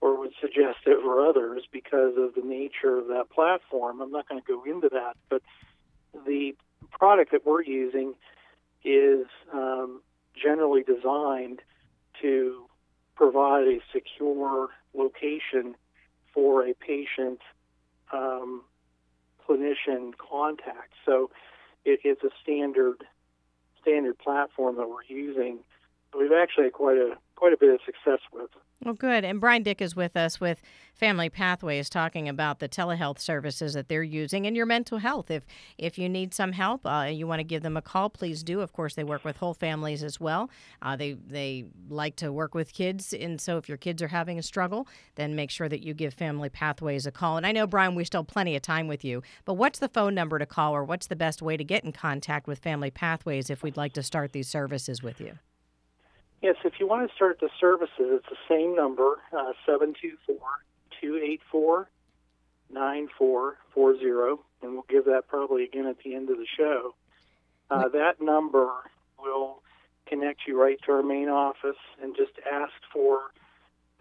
or 0.00 0.18
would 0.18 0.32
suggest 0.40 0.86
over 0.86 1.26
others 1.26 1.64
because 1.70 2.14
of 2.16 2.34
the 2.34 2.42
nature 2.42 2.96
of 2.96 3.08
that 3.08 3.28
platform. 3.30 4.00
I'm 4.00 4.10
not 4.10 4.28
going 4.28 4.40
to 4.40 4.46
go 4.46 4.64
into 4.64 4.88
that, 4.90 5.16
but 5.28 5.42
the 6.26 6.54
product 6.90 7.32
that 7.32 7.44
we're 7.44 7.62
using 7.62 8.14
is 8.84 9.26
um, 9.52 10.00
generally 10.40 10.82
designed 10.82 11.60
to 12.22 12.66
provide 13.14 13.66
a 13.66 13.78
secure 13.92 14.68
location 14.94 15.74
for 16.32 16.66
a 16.66 16.74
patient 16.74 17.40
um, 18.12 18.62
clinician 19.48 20.12
contact. 20.18 20.92
So 21.04 21.30
it, 21.84 22.00
it's 22.04 22.22
a 22.22 22.30
standard 22.42 23.04
standard 23.80 24.18
platform 24.18 24.76
that 24.76 24.88
we're 24.88 25.04
using. 25.08 25.60
We've 26.16 26.32
actually 26.32 26.64
had 26.64 26.72
quite 26.72 26.96
a 26.96 27.16
quite 27.36 27.52
a 27.52 27.56
bit 27.56 27.72
of 27.72 27.80
success 27.84 28.20
with. 28.32 28.50
Well, 28.84 28.94
good. 28.94 29.24
And 29.24 29.40
Brian 29.40 29.62
Dick 29.62 29.80
is 29.80 29.96
with 29.96 30.16
us 30.16 30.40
with 30.40 30.60
Family 30.94 31.30
Pathways, 31.30 31.88
talking 31.88 32.28
about 32.28 32.58
the 32.58 32.68
telehealth 32.68 33.18
services 33.18 33.74
that 33.74 33.88
they're 33.88 34.02
using 34.02 34.46
and 34.46 34.56
your 34.56 34.66
mental 34.66 34.98
health. 34.98 35.30
If 35.30 35.46
if 35.78 35.98
you 35.98 36.08
need 36.08 36.34
some 36.34 36.52
help, 36.52 36.86
uh, 36.86 37.08
you 37.10 37.26
want 37.26 37.40
to 37.40 37.44
give 37.44 37.62
them 37.62 37.76
a 37.76 37.82
call, 37.82 38.10
please 38.10 38.42
do. 38.42 38.60
Of 38.60 38.72
course, 38.72 38.94
they 38.94 39.04
work 39.04 39.24
with 39.24 39.38
whole 39.38 39.54
families 39.54 40.02
as 40.02 40.20
well. 40.20 40.50
Uh, 40.82 40.96
they 40.96 41.12
they 41.12 41.64
like 41.88 42.16
to 42.16 42.32
work 42.32 42.54
with 42.54 42.72
kids, 42.72 43.12
and 43.12 43.40
so 43.40 43.56
if 43.56 43.68
your 43.68 43.78
kids 43.78 44.02
are 44.02 44.08
having 44.08 44.38
a 44.38 44.42
struggle, 44.42 44.86
then 45.14 45.34
make 45.34 45.50
sure 45.50 45.68
that 45.68 45.82
you 45.82 45.94
give 45.94 46.14
Family 46.14 46.48
Pathways 46.48 47.06
a 47.06 47.12
call. 47.12 47.36
And 47.36 47.46
I 47.46 47.52
know 47.52 47.66
Brian, 47.66 47.94
we 47.94 48.04
still 48.04 48.22
have 48.22 48.28
plenty 48.28 48.56
of 48.56 48.62
time 48.62 48.88
with 48.88 49.04
you, 49.04 49.22
but 49.44 49.54
what's 49.54 49.78
the 49.78 49.88
phone 49.88 50.14
number 50.14 50.38
to 50.38 50.46
call, 50.46 50.74
or 50.74 50.84
what's 50.84 51.06
the 51.06 51.16
best 51.16 51.42
way 51.42 51.56
to 51.56 51.64
get 51.64 51.84
in 51.84 51.92
contact 51.92 52.46
with 52.46 52.58
Family 52.58 52.90
Pathways 52.90 53.50
if 53.50 53.62
we'd 53.62 53.76
like 53.76 53.94
to 53.94 54.02
start 54.02 54.32
these 54.32 54.48
services 54.48 55.02
with 55.02 55.20
you? 55.20 55.38
Yes, 56.42 56.56
if 56.64 56.74
you 56.78 56.86
want 56.86 57.08
to 57.08 57.14
start 57.14 57.40
the 57.40 57.48
services, 57.58 57.90
it's 57.98 58.26
the 58.28 58.36
same 58.48 58.76
number, 58.76 59.16
uh, 59.32 59.52
724 59.64 60.36
284 61.00 61.88
9440, 62.70 64.42
and 64.62 64.72
we'll 64.72 64.84
give 64.88 65.04
that 65.06 65.28
probably 65.28 65.64
again 65.64 65.86
at 65.86 65.96
the 66.04 66.14
end 66.14 66.30
of 66.30 66.36
the 66.36 66.46
show. 66.56 66.94
Uh, 67.70 67.88
that 67.88 68.20
number 68.20 68.70
will 69.18 69.62
connect 70.06 70.40
you 70.46 70.60
right 70.60 70.78
to 70.84 70.92
our 70.92 71.02
main 71.02 71.28
office 71.28 71.78
and 72.02 72.14
just 72.14 72.32
ask 72.50 72.72
for 72.92 73.20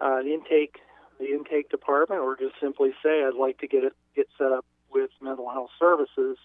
uh, 0.01 0.18
an 0.18 0.27
intake, 0.27 0.80
the 1.20 1.27
intake 1.27 1.70
department, 1.70 2.22
or 2.22 2.36
just 2.36 2.56
simply 2.60 2.92
say, 3.01 3.24
I'd 3.24 3.39
like 3.39 3.60
to 3.60 3.68
get 3.68 3.84
it 3.84 3.94
get 4.15 4.27
set 4.38 4.51
up 4.51 4.65
with 4.92 5.10
mental 5.22 5.50
health 5.50 5.72
services 5.80 6.38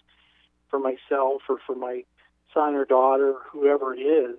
for 0.69 0.79
myself 0.79 1.41
or 1.49 1.57
for 1.65 1.75
my 1.75 2.03
son 2.53 2.75
or 2.75 2.85
daughter, 2.85 3.35
whoever 3.51 3.93
it 3.93 3.99
is 3.99 4.37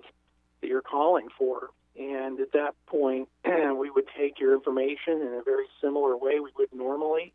that 0.63 0.69
you're 0.69 0.81
calling 0.81 1.27
for. 1.37 1.69
And 1.99 2.39
at 2.39 2.53
that 2.53 2.73
point, 2.87 3.27
we 3.45 3.91
would 3.91 4.07
take 4.17 4.39
your 4.39 4.55
information 4.55 5.21
in 5.21 5.37
a 5.39 5.43
very 5.43 5.65
similar 5.81 6.17
way 6.17 6.39
we 6.39 6.51
would 6.57 6.73
normally, 6.73 7.33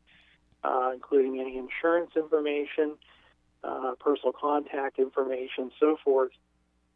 uh, 0.65 0.91
including 0.95 1.39
any 1.39 1.59
insurance 1.59 2.11
information, 2.17 2.97
uh, 3.63 3.93
personal 4.01 4.33
contact 4.33 4.99
information, 4.99 5.71
so 5.79 5.99
forth, 6.03 6.33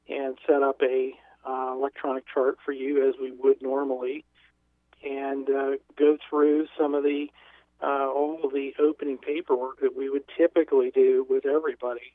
and 0.09 0.39
set 0.47 0.63
up 0.63 0.81
a 0.83 1.13
uh, 1.47 1.73
electronic 1.75 2.25
chart 2.33 2.57
for 2.65 2.73
you 2.73 3.07
as 3.07 3.15
we 3.21 3.31
would 3.31 3.61
normally, 3.61 4.25
and 5.05 5.49
uh, 5.51 5.73
go 5.97 6.17
through 6.29 6.67
some 6.79 6.95
of 6.95 7.03
the 7.03 7.27
uh, 7.83 8.09
all 8.09 8.39
of 8.45 8.53
the 8.53 8.73
opening 8.79 9.19
paperwork 9.19 9.81
that 9.81 9.97
we 9.97 10.09
would 10.09 10.23
typically 10.39 10.93
do 10.93 11.27
with 11.29 11.45
everybody 11.45 12.15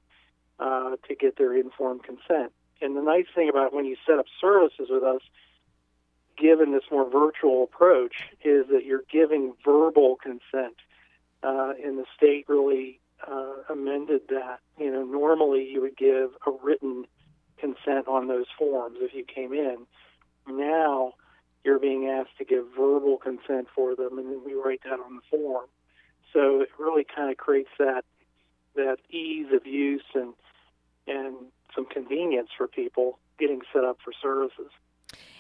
uh, 0.60 0.96
to 1.08 1.16
get 1.16 1.38
their 1.38 1.54
informed 1.54 2.04
consent. 2.04 2.54
And 2.82 2.96
the 2.96 3.02
nice 3.02 3.26
thing 3.34 3.50
about 3.50 3.74
when 3.74 3.86
you 3.86 3.96
set 4.06 4.20
up 4.20 4.26
services 4.40 4.88
with 4.90 5.04
us, 5.04 5.22
given 6.38 6.72
this 6.72 6.84
more 6.92 7.10
virtual 7.10 7.64
approach, 7.64 8.16
is 8.44 8.68
that 8.72 8.86
you're 8.86 9.04
giving 9.12 9.54
verbal 9.66 10.18
consent. 10.22 10.76
Uh, 11.44 11.74
and 11.84 11.98
the 11.98 12.06
state 12.16 12.46
really 12.48 13.00
uh, 13.28 13.54
amended 13.70 14.22
that. 14.30 14.60
You 14.78 14.92
know, 14.92 15.04
normally 15.04 15.68
you 15.70 15.82
would 15.82 15.98
give 15.98 16.32
a 16.46 16.52
written 16.64 17.06
consent 17.58 18.08
on 18.08 18.28
those 18.28 18.46
forms 18.58 18.98
if 19.02 19.14
you 19.14 19.24
came 19.24 19.54
in. 19.54 19.86
Now 20.48 21.14
you're 21.64 21.80
being 21.80 22.08
asked 22.08 22.38
to 22.38 22.46
give 22.46 22.66
verbal 22.78 23.18
consent 23.18 23.68
for 23.74 23.96
them, 23.96 24.18
and 24.18 24.30
then 24.30 24.42
we 24.46 24.54
write 24.54 24.82
that 24.84 25.00
on 25.00 25.16
the 25.18 25.22
form. 25.30 25.66
So 26.34 26.62
it 26.62 26.70
really 26.78 27.04
kind 27.04 27.32
of 27.32 27.38
creates 27.38 27.70
that 27.80 28.06
that 28.76 28.98
ease 29.10 29.48
of 29.52 29.66
use 29.66 30.06
and 30.14 30.34
and 31.08 31.36
some 31.78 31.86
convenience 31.86 32.50
for 32.58 32.68
people 32.68 33.20
getting 33.40 33.62
set 33.72 33.84
up 33.84 33.98
for 34.04 34.12
services. 34.22 34.72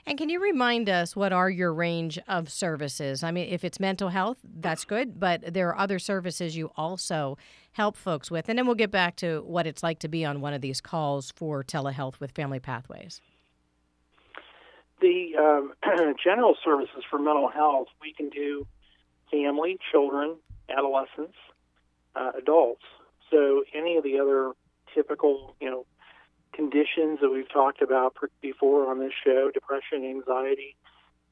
And 0.05 0.17
can 0.17 0.29
you 0.29 0.41
remind 0.41 0.87
us 0.87 1.17
what 1.17 1.33
are 1.33 1.49
your 1.49 1.73
range 1.73 2.17
of 2.29 2.49
services? 2.49 3.23
I 3.23 3.31
mean, 3.31 3.49
if 3.49 3.65
it's 3.65 3.77
mental 3.77 4.07
health, 4.07 4.37
that's 4.43 4.85
good, 4.85 5.19
but 5.19 5.53
there 5.53 5.67
are 5.67 5.77
other 5.77 5.99
services 5.99 6.55
you 6.55 6.71
also 6.77 7.37
help 7.73 7.97
folks 7.97 8.31
with. 8.31 8.47
And 8.47 8.57
then 8.57 8.65
we'll 8.65 8.75
get 8.75 8.91
back 8.91 9.17
to 9.17 9.41
what 9.45 9.67
it's 9.67 9.83
like 9.83 9.99
to 9.99 10.07
be 10.07 10.23
on 10.23 10.39
one 10.39 10.53
of 10.53 10.61
these 10.61 10.79
calls 10.79 11.33
for 11.35 11.61
telehealth 11.61 12.21
with 12.21 12.31
Family 12.31 12.59
Pathways. 12.59 13.19
The 15.01 15.35
um, 15.37 15.73
general 16.23 16.55
services 16.63 17.03
for 17.09 17.19
mental 17.19 17.49
health, 17.49 17.87
we 18.01 18.13
can 18.13 18.29
do 18.29 18.65
family, 19.29 19.77
children, 19.91 20.37
adolescents, 20.69 21.35
uh, 22.15 22.31
adults. 22.37 22.83
So 23.29 23.63
any 23.73 23.97
of 23.97 24.05
the 24.05 24.19
other 24.19 24.53
typical, 24.95 25.55
you 25.59 25.69
know, 25.69 25.85
conditions 26.57 27.19
that 27.21 27.29
we've 27.29 27.49
talked 27.53 27.83
about 27.83 28.15
before 28.41 28.89
on 28.89 28.97
this 28.97 29.13
show 29.23 29.51
depression, 29.53 30.03
anxiety, 30.03 30.75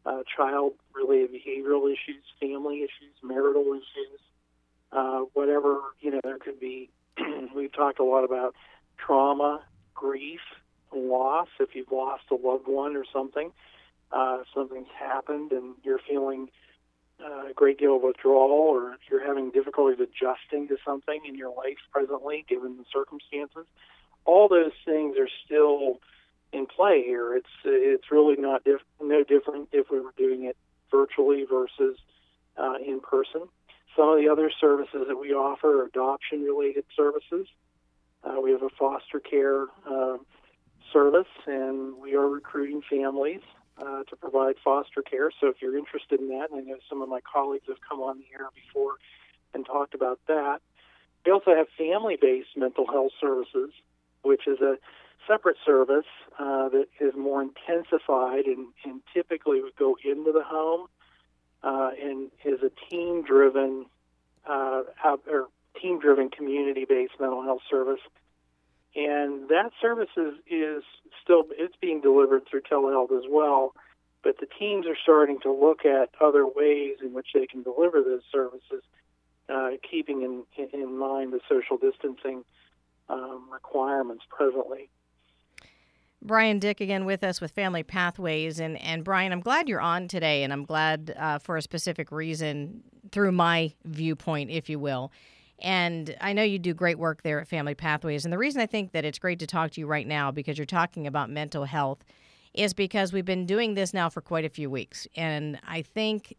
uh, 0.06 0.22
child 0.38 0.74
related 0.94 1.32
behavioral 1.32 1.92
issues, 1.92 2.24
family 2.40 2.78
issues, 2.84 3.16
marital 3.24 3.66
issues, 3.74 4.20
uh, 4.92 5.22
whatever, 5.34 5.80
you 6.00 6.12
know, 6.12 6.22
there 6.24 6.38
could 6.38 6.60
be. 6.60 6.92
we've 7.56 7.74
talked 7.74 8.00
a 8.00 8.04
lot 8.04 8.24
about 8.24 8.54
trauma, 8.98 9.64
grief, 9.96 10.42
loss. 10.96 11.48
If 11.60 11.70
you've 11.74 11.92
lost 11.92 12.26
a 12.30 12.36
loved 12.36 12.68
one 12.68 12.96
or 12.96 13.04
something, 13.12 13.52
uh, 14.12 14.44
something's 14.54 14.94
happened 14.98 15.52
and 15.52 15.74
you're 15.84 16.02
feeling 16.08 16.50
uh, 17.20 17.48
a 17.50 17.54
great 17.56 17.80
deal 17.80 17.96
of 17.96 18.04
withdrawal 18.04 18.52
or 18.52 18.98
you're 19.10 19.26
having 19.26 19.50
difficulties 19.50 20.00
adjusting 20.00 20.68
to 20.68 20.78
something 20.86 21.22
in 21.28 21.36
your 21.36 21.50
life 21.50 21.80
presently, 21.92 22.46
given 22.48 22.78
the 22.78 22.86
circumstances 22.94 23.66
all 24.26 24.48
those 24.48 24.72
things 24.86 25.16
are 25.18 25.30
still 25.46 26.00
in 26.52 26.66
play 26.66 27.04
here. 27.04 27.36
It's 27.36 27.50
it's 27.64 28.12
really 28.12 28.36
not 28.38 28.64
diff- 28.64 28.82
no 29.02 29.24
different 29.24 29.70
if 29.72 29.88
we 29.92 30.00
were 30.00 30.14
doing 30.18 30.46
it 30.46 30.58
virtually 30.92 31.46
versus 31.50 31.98
uh, 32.58 32.76
in 32.86 33.00
person. 33.00 33.42
Some 33.96 34.10
of 34.10 34.18
the 34.18 34.30
other 34.30 34.52
services 34.60 35.06
that 35.08 35.18
we 35.18 35.34
offer 35.34 35.82
are 35.82 35.86
adoption 35.86 36.42
related 36.44 36.86
services. 36.96 37.48
Uh, 38.24 38.42
we 38.42 38.52
have 38.52 38.64
a 38.64 38.70
foster 38.78 39.20
care 39.20 39.68
uh, 39.90 40.18
service, 40.92 41.28
and 41.46 41.98
we 42.02 42.16
are 42.16 42.28
recruiting 42.28 42.82
families 42.90 43.42
uh, 43.78 44.04
to 44.04 44.16
provide 44.16 44.56
foster 44.64 45.02
care. 45.02 45.32
So 45.40 45.48
if 45.48 45.58
you're 45.62 45.78
interested 45.78 46.20
in 46.20 46.30
that, 46.30 46.50
and 46.52 46.60
I 46.60 46.64
know 46.64 46.78
some 46.90 47.02
of 47.02 47.10
my 47.10 47.20
colleagues 47.22 47.66
have 47.68 47.78
come 47.88 48.00
on 48.00 48.18
the 48.18 48.26
air 48.38 48.50
before 48.54 48.96
and 49.54 49.66
talked 49.66 49.94
about 49.94 50.20
that. 50.28 50.60
We 51.26 51.32
also 51.32 51.56
have 51.56 51.68
family 51.78 52.18
based 52.20 52.50
mental 52.56 52.86
health 52.88 53.12
services 53.20 53.72
which 54.26 54.48
is 54.48 54.60
a 54.62 54.78
separate 55.28 55.58
service 55.66 56.06
uh, 56.40 56.70
that 56.70 56.88
is 57.00 57.14
more 57.16 57.42
intensified 57.42 58.46
and, 58.46 58.68
and 58.84 59.02
typically 59.14 59.62
would 59.62 59.76
go 59.76 59.96
into 60.04 60.32
the 60.32 60.44
home 60.44 60.88
uh, 61.64 61.92
and 62.02 62.32
is 62.44 62.60
a 62.62 62.72
team-driven 62.90 63.86
uh, 64.48 64.84
or 65.28 65.48
team-driven 65.82 66.30
community-based 66.30 67.14
mental 67.20 67.44
health 67.44 67.62
service. 67.70 68.02
And 68.96 69.50
that 69.50 69.72
service 69.82 70.10
is, 70.16 70.36
is 70.50 70.84
still 71.22 71.44
it's 71.52 71.76
being 71.82 72.02
delivered 72.02 72.44
through 72.50 72.62
telehealth 72.62 73.12
as 73.18 73.26
well, 73.30 73.74
but 74.24 74.40
the 74.40 74.48
teams 74.60 74.86
are 74.88 74.98
starting 75.02 75.40
to 75.42 75.52
look 75.52 75.86
at 75.86 76.10
other 76.22 76.46
ways 76.46 76.98
in 77.02 77.14
which 77.14 77.28
they 77.34 77.46
can 77.46 77.62
deliver 77.62 78.02
those 78.02 78.22
services, 78.32 78.84
uh, 79.50 79.72
keeping 79.90 80.22
in, 80.22 80.44
in 80.72 80.98
mind 80.98 81.34
the 81.34 81.42
social 81.50 81.78
distancing 81.78 82.46
um, 83.10 83.50
requirements 83.52 84.24
presently. 84.30 84.90
Brian 86.22 86.58
Dick 86.58 86.82
again 86.82 87.06
with 87.06 87.24
us 87.24 87.40
with 87.40 87.52
Family 87.52 87.84
Pathways. 87.84 88.60
And, 88.60 88.82
and 88.82 89.04
Brian, 89.04 89.32
I'm 89.32 89.42
glad 89.42 89.70
you're 89.70 89.82
on 89.82 90.08
today, 90.08 90.44
and 90.44 90.52
I'm 90.52 90.66
glad 90.66 91.14
uh, 91.18 91.38
for 91.38 91.56
a 91.56 91.62
specific 91.62 92.12
reason 92.12 92.84
through 93.12 93.32
my 93.32 93.74
viewpoint, 93.84 94.50
if 94.50 94.70
you 94.70 94.80
will. 94.80 95.12
And 95.60 96.16
I 96.20 96.34
know 96.34 96.44
you 96.44 96.60
do 96.60 96.74
great 96.74 97.00
work 97.00 97.22
there 97.22 97.40
at 97.40 97.48
Family 97.48 97.76
Pathways. 97.76 98.26
And 98.26 98.34
the 98.34 98.38
reason 98.38 98.60
I 98.60 98.66
think 98.66 98.92
that 98.92 99.06
it's 99.06 99.20
great 99.20 99.40
to 99.40 99.48
talk 99.48 99.72
to 99.72 99.80
you 99.80 99.88
right 99.88 100.08
now, 100.08 100.32
because 100.32 100.58
you're 100.58 100.66
talking 100.66 101.06
about 101.06 101.30
mental 101.30 101.66
health, 101.66 102.04
is 102.54 102.74
because 102.74 103.14
we've 103.14 103.26
been 103.26 103.46
doing 103.46 103.74
this 103.74 103.94
now 103.94 104.10
for 104.10 104.22
quite 104.22 104.46
a 104.46 104.50
few 104.50 104.70
weeks. 104.70 105.08
And 105.16 105.60
I 105.68 105.82
think, 105.82 106.36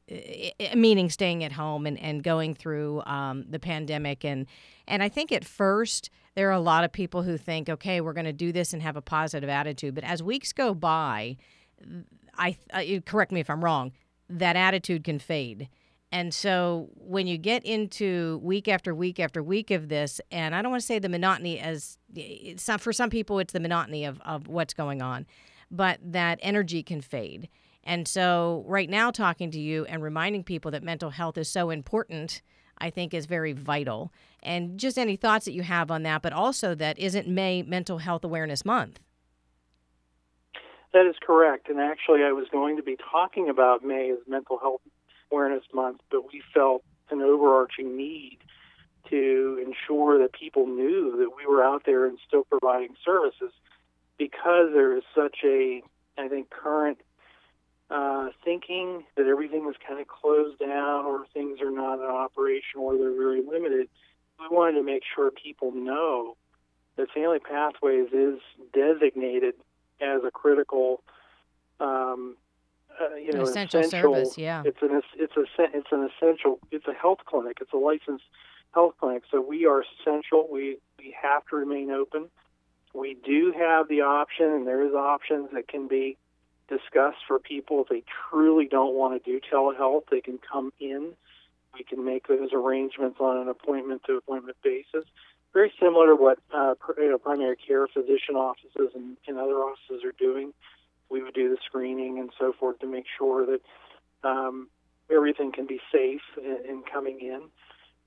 meaning 0.74 1.10
staying 1.10 1.44
at 1.44 1.52
home 1.52 1.86
and, 1.86 1.98
and 2.00 2.22
going 2.22 2.54
through 2.54 3.02
um, 3.04 3.44
the 3.48 3.58
pandemic. 3.58 4.24
And, 4.24 4.46
and 4.88 5.02
I 5.02 5.08
think 5.08 5.30
at 5.30 5.44
first, 5.44 6.10
there 6.36 6.48
are 6.48 6.52
a 6.52 6.60
lot 6.60 6.84
of 6.84 6.92
people 6.92 7.22
who 7.22 7.36
think, 7.36 7.68
okay, 7.68 8.00
we're 8.00 8.12
going 8.12 8.26
to 8.26 8.32
do 8.32 8.52
this 8.52 8.72
and 8.72 8.82
have 8.82 8.96
a 8.96 9.02
positive 9.02 9.48
attitude. 9.48 9.94
But 9.94 10.04
as 10.04 10.22
weeks 10.22 10.52
go 10.52 10.74
by, 10.74 11.38
I, 12.36 12.56
I 12.72 13.02
correct 13.04 13.32
me 13.32 13.40
if 13.40 13.50
I'm 13.50 13.64
wrong, 13.64 13.92
that 14.28 14.54
attitude 14.54 15.02
can 15.02 15.18
fade. 15.18 15.68
And 16.12 16.32
so 16.32 16.90
when 16.94 17.26
you 17.26 17.38
get 17.38 17.64
into 17.64 18.40
week 18.42 18.68
after 18.68 18.94
week 18.94 19.18
after 19.18 19.42
week 19.42 19.70
of 19.70 19.88
this, 19.88 20.20
and 20.30 20.54
I 20.54 20.62
don't 20.62 20.70
want 20.70 20.82
to 20.82 20.86
say 20.86 20.98
the 20.98 21.08
monotony 21.08 21.58
as 21.58 21.98
some, 22.56 22.78
for 22.78 22.92
some 22.92 23.10
people, 23.10 23.38
it's 23.38 23.52
the 23.52 23.60
monotony 23.60 24.04
of, 24.04 24.20
of 24.20 24.46
what's 24.46 24.74
going 24.74 25.02
on, 25.02 25.26
but 25.70 25.98
that 26.02 26.38
energy 26.42 26.82
can 26.82 27.00
fade. 27.00 27.48
And 27.82 28.06
so, 28.06 28.64
right 28.66 28.90
now, 28.90 29.10
talking 29.10 29.50
to 29.52 29.60
you 29.60 29.84
and 29.84 30.02
reminding 30.02 30.42
people 30.42 30.72
that 30.72 30.82
mental 30.82 31.10
health 31.10 31.38
is 31.38 31.48
so 31.48 31.70
important, 31.70 32.42
I 32.78 32.90
think 32.90 33.14
is 33.14 33.26
very 33.26 33.52
vital. 33.52 34.12
And 34.46 34.78
just 34.78 34.96
any 34.96 35.16
thoughts 35.16 35.44
that 35.44 35.52
you 35.52 35.62
have 35.62 35.90
on 35.90 36.04
that, 36.04 36.22
but 36.22 36.32
also 36.32 36.74
that 36.76 36.98
isn't 36.98 37.26
May 37.26 37.62
Mental 37.62 37.98
Health 37.98 38.22
Awareness 38.24 38.64
Month. 38.64 39.00
That 40.92 41.04
is 41.04 41.16
correct. 41.20 41.68
And 41.68 41.80
actually, 41.80 42.22
I 42.22 42.32
was 42.32 42.46
going 42.50 42.76
to 42.76 42.82
be 42.82 42.96
talking 43.10 43.48
about 43.50 43.84
May 43.84 44.10
as 44.10 44.18
Mental 44.28 44.58
Health 44.58 44.80
Awareness 45.30 45.64
Month, 45.74 46.00
but 46.10 46.32
we 46.32 46.42
felt 46.54 46.84
an 47.10 47.20
overarching 47.20 47.96
need 47.96 48.38
to 49.10 49.62
ensure 49.64 50.18
that 50.18 50.32
people 50.32 50.66
knew 50.66 51.16
that 51.18 51.30
we 51.36 51.44
were 51.46 51.62
out 51.62 51.82
there 51.84 52.06
and 52.06 52.18
still 52.26 52.44
providing 52.44 52.94
services 53.04 53.52
because 54.16 54.70
there 54.72 54.96
is 54.96 55.02
such 55.14 55.38
a, 55.44 55.82
I 56.16 56.28
think, 56.28 56.50
current 56.50 56.98
uh, 57.90 58.28
thinking 58.44 59.04
that 59.16 59.26
everything 59.26 59.64
was 59.64 59.76
kind 59.86 60.00
of 60.00 60.08
closed 60.08 60.58
down 60.58 61.04
or 61.04 61.26
things 61.32 61.60
are 61.60 61.70
not 61.70 62.00
in 62.00 62.06
operation 62.06 62.80
or 62.80 62.96
they're 62.96 63.16
very 63.16 63.42
limited. 63.42 63.88
We 64.38 64.54
wanted 64.54 64.78
to 64.78 64.82
make 64.82 65.02
sure 65.14 65.30
people 65.30 65.72
know 65.72 66.36
that 66.96 67.10
Family 67.10 67.38
Pathways 67.38 68.08
is 68.12 68.38
designated 68.72 69.54
as 70.00 70.22
a 70.26 70.30
critical, 70.30 71.02
um, 71.80 72.36
uh, 73.00 73.14
you 73.14 73.32
know, 73.32 73.42
essential, 73.42 73.80
essential, 73.80 74.14
service. 74.14 74.38
Yeah, 74.38 74.62
it's 74.64 74.78
an 74.82 75.00
it's 75.16 75.36
a 75.36 75.44
it's 75.58 75.92
an 75.92 76.08
essential. 76.16 76.58
It's 76.70 76.86
a 76.86 76.92
health 76.94 77.20
clinic. 77.26 77.58
It's 77.60 77.72
a 77.72 77.78
licensed 77.78 78.24
health 78.72 78.94
clinic. 79.00 79.22
So 79.30 79.40
we 79.40 79.66
are 79.66 79.82
essential. 79.82 80.48
We 80.50 80.78
we 80.98 81.14
have 81.20 81.46
to 81.50 81.56
remain 81.56 81.90
open. 81.90 82.28
We 82.94 83.16
do 83.24 83.52
have 83.56 83.88
the 83.88 84.02
option, 84.02 84.46
and 84.46 84.66
there 84.66 84.86
is 84.86 84.94
options 84.94 85.50
that 85.52 85.68
can 85.68 85.88
be 85.88 86.16
discussed 86.68 87.18
for 87.28 87.38
people 87.38 87.82
if 87.82 87.88
they 87.88 88.02
truly 88.30 88.66
don't 88.66 88.94
want 88.94 89.22
to 89.22 89.30
do 89.30 89.40
telehealth. 89.52 90.04
They 90.10 90.20
can 90.20 90.38
come 90.38 90.72
in. 90.80 91.12
We 91.76 91.84
can 91.84 92.04
make 92.04 92.28
those 92.28 92.50
arrangements 92.52 93.18
on 93.20 93.36
an 93.38 93.48
appointment 93.48 94.02
to 94.06 94.16
appointment 94.16 94.56
basis. 94.62 95.04
Very 95.52 95.72
similar 95.80 96.08
to 96.08 96.16
what 96.16 96.38
uh, 96.54 96.74
you 96.98 97.10
know, 97.10 97.18
primary 97.18 97.56
care 97.56 97.86
physician 97.86 98.34
offices 98.34 98.90
and, 98.94 99.16
and 99.26 99.38
other 99.38 99.54
offices 99.54 100.04
are 100.04 100.14
doing. 100.18 100.52
We 101.08 101.22
would 101.22 101.34
do 101.34 101.48
the 101.48 101.58
screening 101.64 102.18
and 102.18 102.30
so 102.38 102.52
forth 102.58 102.78
to 102.80 102.86
make 102.86 103.06
sure 103.16 103.46
that 103.46 103.60
um, 104.28 104.68
everything 105.10 105.52
can 105.52 105.66
be 105.66 105.80
safe 105.92 106.22
in, 106.36 106.58
in 106.68 106.82
coming 106.82 107.20
in. 107.20 107.42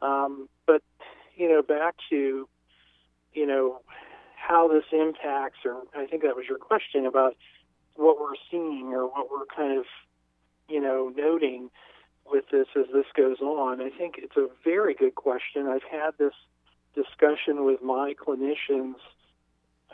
Um, 0.02 0.50
but 0.66 0.82
you 1.36 1.48
know, 1.50 1.62
back 1.62 1.96
to 2.10 2.48
you 3.34 3.48
know 3.48 3.82
how 4.36 4.68
this 4.68 4.84
impacts, 4.92 5.60
or 5.66 5.84
I 5.96 6.06
think 6.06 6.24
that 6.24 6.36
was 6.36 6.46
your 6.48 6.58
question 6.58 7.06
about 7.06 7.36
what 7.96 8.20
we're 8.20 8.40
seeing 8.50 8.92
or 8.94 9.06
what 9.06 9.28
we're 9.30 9.46
kind 9.46 9.78
of, 9.78 9.86
you 10.70 10.82
know, 10.82 11.12
noting 11.16 11.70
with 12.32 12.46
this 12.52 12.68
as 12.76 12.86
this 12.94 13.06
goes 13.15 13.39
on. 13.42 13.82
I 13.82 13.89
think 13.89 14.15
it's 14.18 14.38
a 14.38 14.48
very 14.63 14.94
good 14.94 15.15
question. 15.15 15.68
I've 15.68 15.84
had 15.84 16.12
this 16.18 16.34
discussion 16.96 17.65
with 17.65 17.82
my 17.82 18.13
clinicians 18.13 18.96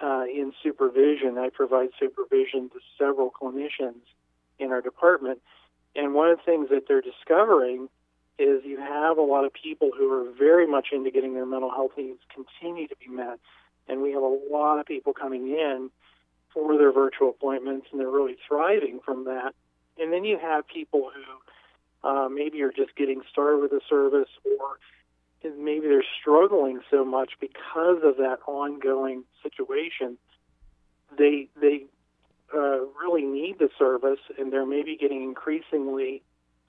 uh, 0.01 0.23
in 0.25 0.53
supervision. 0.63 1.37
I 1.37 1.49
provide 1.49 1.89
supervision 1.99 2.69
to 2.69 2.79
several 2.97 3.31
clinicians 3.31 4.03
in 4.59 4.71
our 4.71 4.81
department. 4.81 5.41
And 5.95 6.13
one 6.13 6.29
of 6.29 6.37
the 6.37 6.43
things 6.43 6.69
that 6.69 6.87
they're 6.87 7.01
discovering 7.01 7.89
is 8.37 8.63
you 8.65 8.77
have 8.77 9.17
a 9.17 9.21
lot 9.21 9.45
of 9.45 9.53
people 9.53 9.91
who 9.97 10.11
are 10.11 10.31
very 10.37 10.67
much 10.67 10.87
into 10.91 11.09
getting 11.11 11.33
their 11.33 11.45
mental 11.45 11.69
health 11.69 11.91
needs 11.97 12.19
continue 12.33 12.87
to 12.87 12.95
be 12.97 13.07
met 13.07 13.39
and 13.87 14.01
we 14.01 14.11
have 14.11 14.23
a 14.23 14.37
lot 14.51 14.79
of 14.79 14.85
people 14.85 15.13
coming 15.13 15.47
in 15.49 15.89
for 16.53 16.77
their 16.77 16.91
virtual 16.91 17.29
appointments, 17.29 17.87
and 17.91 17.99
they're 17.99 18.09
really 18.09 18.37
thriving 18.47 18.99
from 19.03 19.25
that. 19.25 19.53
And 19.99 20.11
then 20.11 20.23
you 20.23 20.37
have 20.41 20.67
people 20.67 21.11
who 21.13 21.21
uh, 22.05 22.27
maybe 22.31 22.61
are 22.61 22.71
just 22.71 22.95
getting 22.95 23.21
started 23.29 23.61
with 23.61 23.71
the 23.71 23.81
service, 23.89 24.29
or 24.45 24.79
maybe 25.57 25.87
they're 25.87 26.05
struggling 26.21 26.81
so 26.89 27.03
much 27.03 27.33
because 27.39 27.99
of 28.03 28.17
that 28.17 28.37
ongoing 28.47 29.23
situation. 29.43 30.17
They 31.17 31.49
they 31.59 31.85
uh, 32.53 32.85
really 33.01 33.23
need 33.23 33.59
the 33.59 33.69
service, 33.77 34.19
and 34.37 34.53
they're 34.53 34.65
maybe 34.65 34.95
getting 34.95 35.23
increasingly 35.23 36.21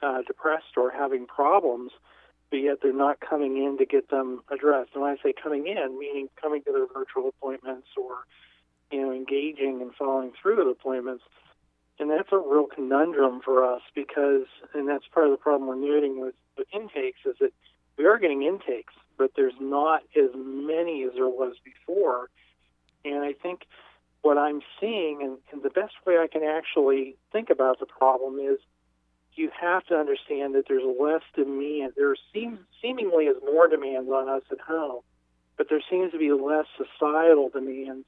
uh, 0.02 0.22
depressed 0.26 0.76
or 0.76 0.90
having 0.90 1.26
problems 1.26 1.92
but 2.50 2.58
yet 2.58 2.78
they're 2.82 2.92
not 2.92 3.18
coming 3.20 3.56
in 3.56 3.78
to 3.78 3.86
get 3.86 4.10
them 4.10 4.42
addressed. 4.50 4.90
And 4.94 5.02
when 5.02 5.12
I 5.12 5.22
say 5.22 5.32
coming 5.40 5.66
in, 5.66 5.98
meaning 5.98 6.28
coming 6.40 6.62
to 6.62 6.72
their 6.72 6.86
virtual 6.86 7.28
appointments 7.28 7.88
or, 7.96 8.24
you 8.90 9.02
know, 9.02 9.12
engaging 9.12 9.80
and 9.82 9.92
following 9.94 10.32
through 10.40 10.56
with 10.56 10.68
appointments. 10.68 11.24
And 11.98 12.10
that's 12.10 12.28
a 12.30 12.36
real 12.36 12.66
conundrum 12.66 13.40
for 13.42 13.64
us 13.64 13.80
because, 13.94 14.46
and 14.74 14.88
that's 14.88 15.04
part 15.12 15.26
of 15.26 15.32
the 15.32 15.38
problem 15.38 15.68
we're 15.68 15.76
noting 15.76 16.20
with, 16.20 16.34
with 16.58 16.66
intakes, 16.72 17.20
is 17.24 17.36
that 17.40 17.52
we 17.96 18.04
are 18.04 18.18
getting 18.18 18.42
intakes, 18.42 18.92
but 19.16 19.30
there's 19.34 19.54
not 19.58 20.02
as 20.14 20.30
many 20.34 21.04
as 21.04 21.12
there 21.14 21.28
was 21.28 21.54
before. 21.64 22.28
And 23.04 23.24
I 23.24 23.32
think 23.32 23.66
what 24.20 24.36
I'm 24.36 24.60
seeing, 24.80 25.22
and, 25.22 25.38
and 25.52 25.62
the 25.62 25.70
best 25.70 25.94
way 26.06 26.18
I 26.18 26.26
can 26.26 26.42
actually 26.42 27.16
think 27.32 27.48
about 27.48 27.80
the 27.80 27.86
problem 27.86 28.38
is 28.40 28.58
you 29.34 29.50
have 29.58 29.84
to 29.86 29.94
understand 29.94 30.54
that 30.54 30.64
there's 30.68 30.82
less 31.00 31.22
demand. 31.34 31.92
There 31.96 32.16
seems 32.32 32.58
seemingly 32.82 33.24
is 33.24 33.36
more 33.44 33.68
demands 33.68 34.10
on 34.10 34.28
us 34.28 34.42
at 34.50 34.60
home, 34.60 35.02
but 35.56 35.68
there 35.70 35.82
seems 35.88 36.12
to 36.12 36.18
be 36.18 36.32
less 36.32 36.66
societal 36.76 37.50
demands, 37.50 38.06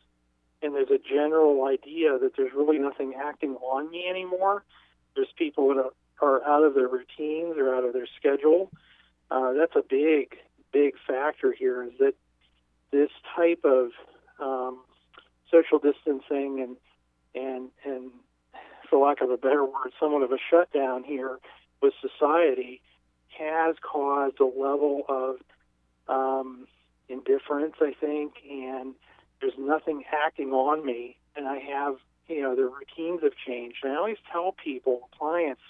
and 0.62 0.74
there's 0.74 0.90
a 0.90 0.98
general 0.98 1.64
idea 1.64 2.18
that 2.18 2.32
there's 2.36 2.52
really 2.54 2.78
nothing 2.78 3.14
acting 3.14 3.54
on 3.56 3.90
me 3.90 4.06
anymore. 4.08 4.64
There's 5.14 5.32
people 5.36 5.68
that 5.68 5.90
are, 6.20 6.44
out 6.44 6.64
of 6.64 6.74
their 6.74 6.88
routines 6.88 7.56
or 7.56 7.74
out 7.74 7.84
of 7.84 7.92
their 7.92 8.08
schedule. 8.18 8.70
Uh, 9.30 9.52
that's 9.52 9.76
a 9.76 9.82
big, 9.88 10.36
big 10.72 10.94
factor 11.06 11.52
here. 11.52 11.84
Is 11.84 11.92
that 11.98 12.14
this 12.90 13.10
type 13.36 13.64
of 13.64 13.90
um, 14.40 14.80
social 15.50 15.78
distancing 15.78 16.60
and 16.60 16.76
and 17.34 17.70
and 17.84 18.10
for 18.88 19.06
lack 19.06 19.20
of 19.20 19.30
a 19.30 19.36
better 19.36 19.64
word, 19.64 19.92
somewhat 20.00 20.22
of 20.22 20.32
a 20.32 20.38
shutdown 20.50 21.04
here 21.04 21.38
with 21.82 21.92
society 22.00 22.80
has 23.38 23.76
caused 23.80 24.40
a 24.40 24.44
level 24.44 25.02
of 25.08 25.36
um, 26.08 26.66
indifference, 27.08 27.74
I 27.80 27.92
think, 28.00 28.34
and 28.50 28.94
there's 29.40 29.58
nothing 29.58 30.04
acting 30.12 30.50
on 30.50 30.84
me. 30.84 31.16
And 31.36 31.46
I 31.46 31.58
have, 31.58 31.96
you 32.26 32.42
know, 32.42 32.56
the 32.56 32.64
routines 32.64 33.22
have 33.22 33.34
changed. 33.46 33.78
And 33.82 33.92
I 33.92 33.96
always 33.96 34.16
tell 34.30 34.52
people, 34.52 35.08
clients, 35.18 35.60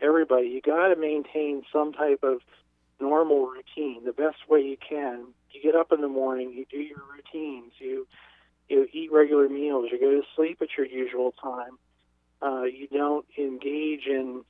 everybody, 0.00 0.48
you 0.48 0.60
got 0.60 0.88
to 0.88 0.96
maintain 0.96 1.62
some 1.72 1.92
type 1.92 2.20
of 2.22 2.40
normal 3.00 3.46
routine 3.46 4.04
the 4.04 4.12
best 4.12 4.48
way 4.48 4.60
you 4.60 4.76
can. 4.76 5.26
You 5.50 5.62
get 5.62 5.74
up 5.74 5.92
in 5.92 6.00
the 6.00 6.08
morning, 6.08 6.52
you 6.52 6.66
do 6.70 6.78
your 6.78 7.02
routines, 7.14 7.72
you 7.78 8.06
you 8.68 8.88
eat 8.92 9.12
regular 9.12 9.48
meals. 9.48 9.90
You 9.92 10.00
go 10.00 10.10
to 10.10 10.22
sleep 10.34 10.58
at 10.60 10.68
your 10.76 10.86
usual 10.86 11.32
time. 11.40 11.78
Uh, 12.42 12.64
you 12.64 12.88
don't 12.88 13.24
engage 13.38 14.06
in 14.06 14.42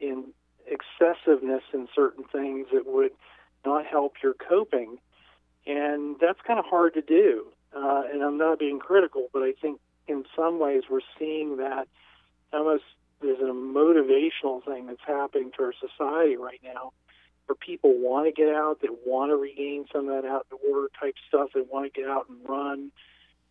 in 0.00 0.26
excessiveness 0.66 1.62
in 1.72 1.88
certain 1.94 2.24
things 2.24 2.66
that 2.72 2.84
would 2.86 3.12
not 3.64 3.86
help 3.86 4.14
your 4.22 4.34
coping, 4.34 4.98
and 5.66 6.16
that's 6.20 6.40
kind 6.46 6.58
of 6.58 6.66
hard 6.66 6.94
to 6.94 7.02
do. 7.02 7.46
Uh, 7.76 8.02
and 8.12 8.22
I'm 8.22 8.38
not 8.38 8.58
being 8.58 8.78
critical, 8.78 9.28
but 9.32 9.42
I 9.42 9.52
think 9.60 9.80
in 10.06 10.24
some 10.36 10.58
ways 10.58 10.84
we're 10.88 11.00
seeing 11.18 11.56
that 11.56 11.88
almost 12.52 12.84
there's 13.20 13.40
a 13.40 13.52
motivational 13.52 14.64
thing 14.64 14.86
that's 14.86 15.00
happening 15.06 15.50
to 15.56 15.64
our 15.64 15.72
society 15.72 16.36
right 16.36 16.60
now 16.62 16.92
where 17.46 17.56
people 17.56 17.92
want 17.94 18.26
to 18.26 18.32
get 18.32 18.54
out, 18.54 18.80
they 18.80 18.88
want 19.04 19.30
to 19.30 19.36
regain 19.36 19.86
some 19.92 20.08
of 20.08 20.22
that 20.22 20.28
outdoor 20.28 20.88
type 20.98 21.14
stuff, 21.28 21.50
they 21.54 21.60
want 21.60 21.92
to 21.92 22.00
get 22.00 22.08
out 22.08 22.28
and 22.28 22.38
run 22.48 22.90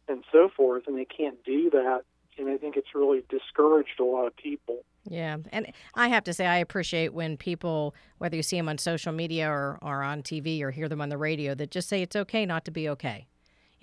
and 0.08 0.24
so 0.32 0.50
forth, 0.56 0.84
and 0.88 0.98
they 0.98 1.06
can't 1.06 1.44
do 1.44 1.70
that. 1.70 2.02
And 2.38 2.50
I 2.50 2.58
think 2.58 2.76
it's 2.76 2.96
really 2.96 3.24
discouraged 3.30 4.00
a 4.00 4.04
lot 4.04 4.26
of 4.26 4.36
people. 4.36 4.80
Yeah. 5.06 5.38
And 5.52 5.72
I 5.94 6.08
have 6.08 6.24
to 6.24 6.34
say, 6.34 6.48
I 6.48 6.58
appreciate 6.58 7.14
when 7.14 7.38
people, 7.38 7.94
whether 8.18 8.36
you 8.36 8.42
see 8.42 8.58
them 8.58 8.70
on 8.70 8.78
social 8.80 9.12
media 9.12 9.50
or, 9.50 9.78
or 9.82 10.02
on 10.02 10.24
TV 10.24 10.62
or 10.62 10.72
hear 10.72 10.90
them 10.90 11.02
on 11.02 11.10
the 11.10 11.18
radio, 11.18 11.54
that 11.56 11.70
just 11.70 11.88
say 11.88 12.02
it's 12.02 12.16
okay 12.16 12.46
not 12.46 12.66
to 12.66 12.72
be 12.72 12.90
okay. 12.90 13.28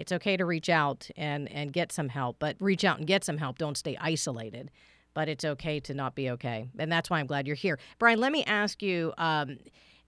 It's 0.00 0.12
okay 0.12 0.36
to 0.36 0.46
reach 0.46 0.70
out 0.70 1.10
and, 1.16 1.50
and 1.52 1.72
get 1.72 1.92
some 1.92 2.08
help, 2.08 2.36
but 2.38 2.56
reach 2.58 2.84
out 2.84 2.98
and 2.98 3.06
get 3.06 3.22
some 3.22 3.36
help. 3.36 3.58
Don't 3.58 3.76
stay 3.76 3.96
isolated. 4.00 4.70
But 5.12 5.28
it's 5.28 5.44
okay 5.44 5.80
to 5.80 5.92
not 5.92 6.14
be 6.14 6.30
okay. 6.30 6.68
And 6.78 6.90
that's 6.90 7.10
why 7.10 7.20
I'm 7.20 7.26
glad 7.26 7.46
you're 7.46 7.56
here. 7.56 7.78
Brian, 7.98 8.18
let 8.20 8.32
me 8.32 8.44
ask 8.44 8.80
you 8.80 9.12
um, 9.18 9.58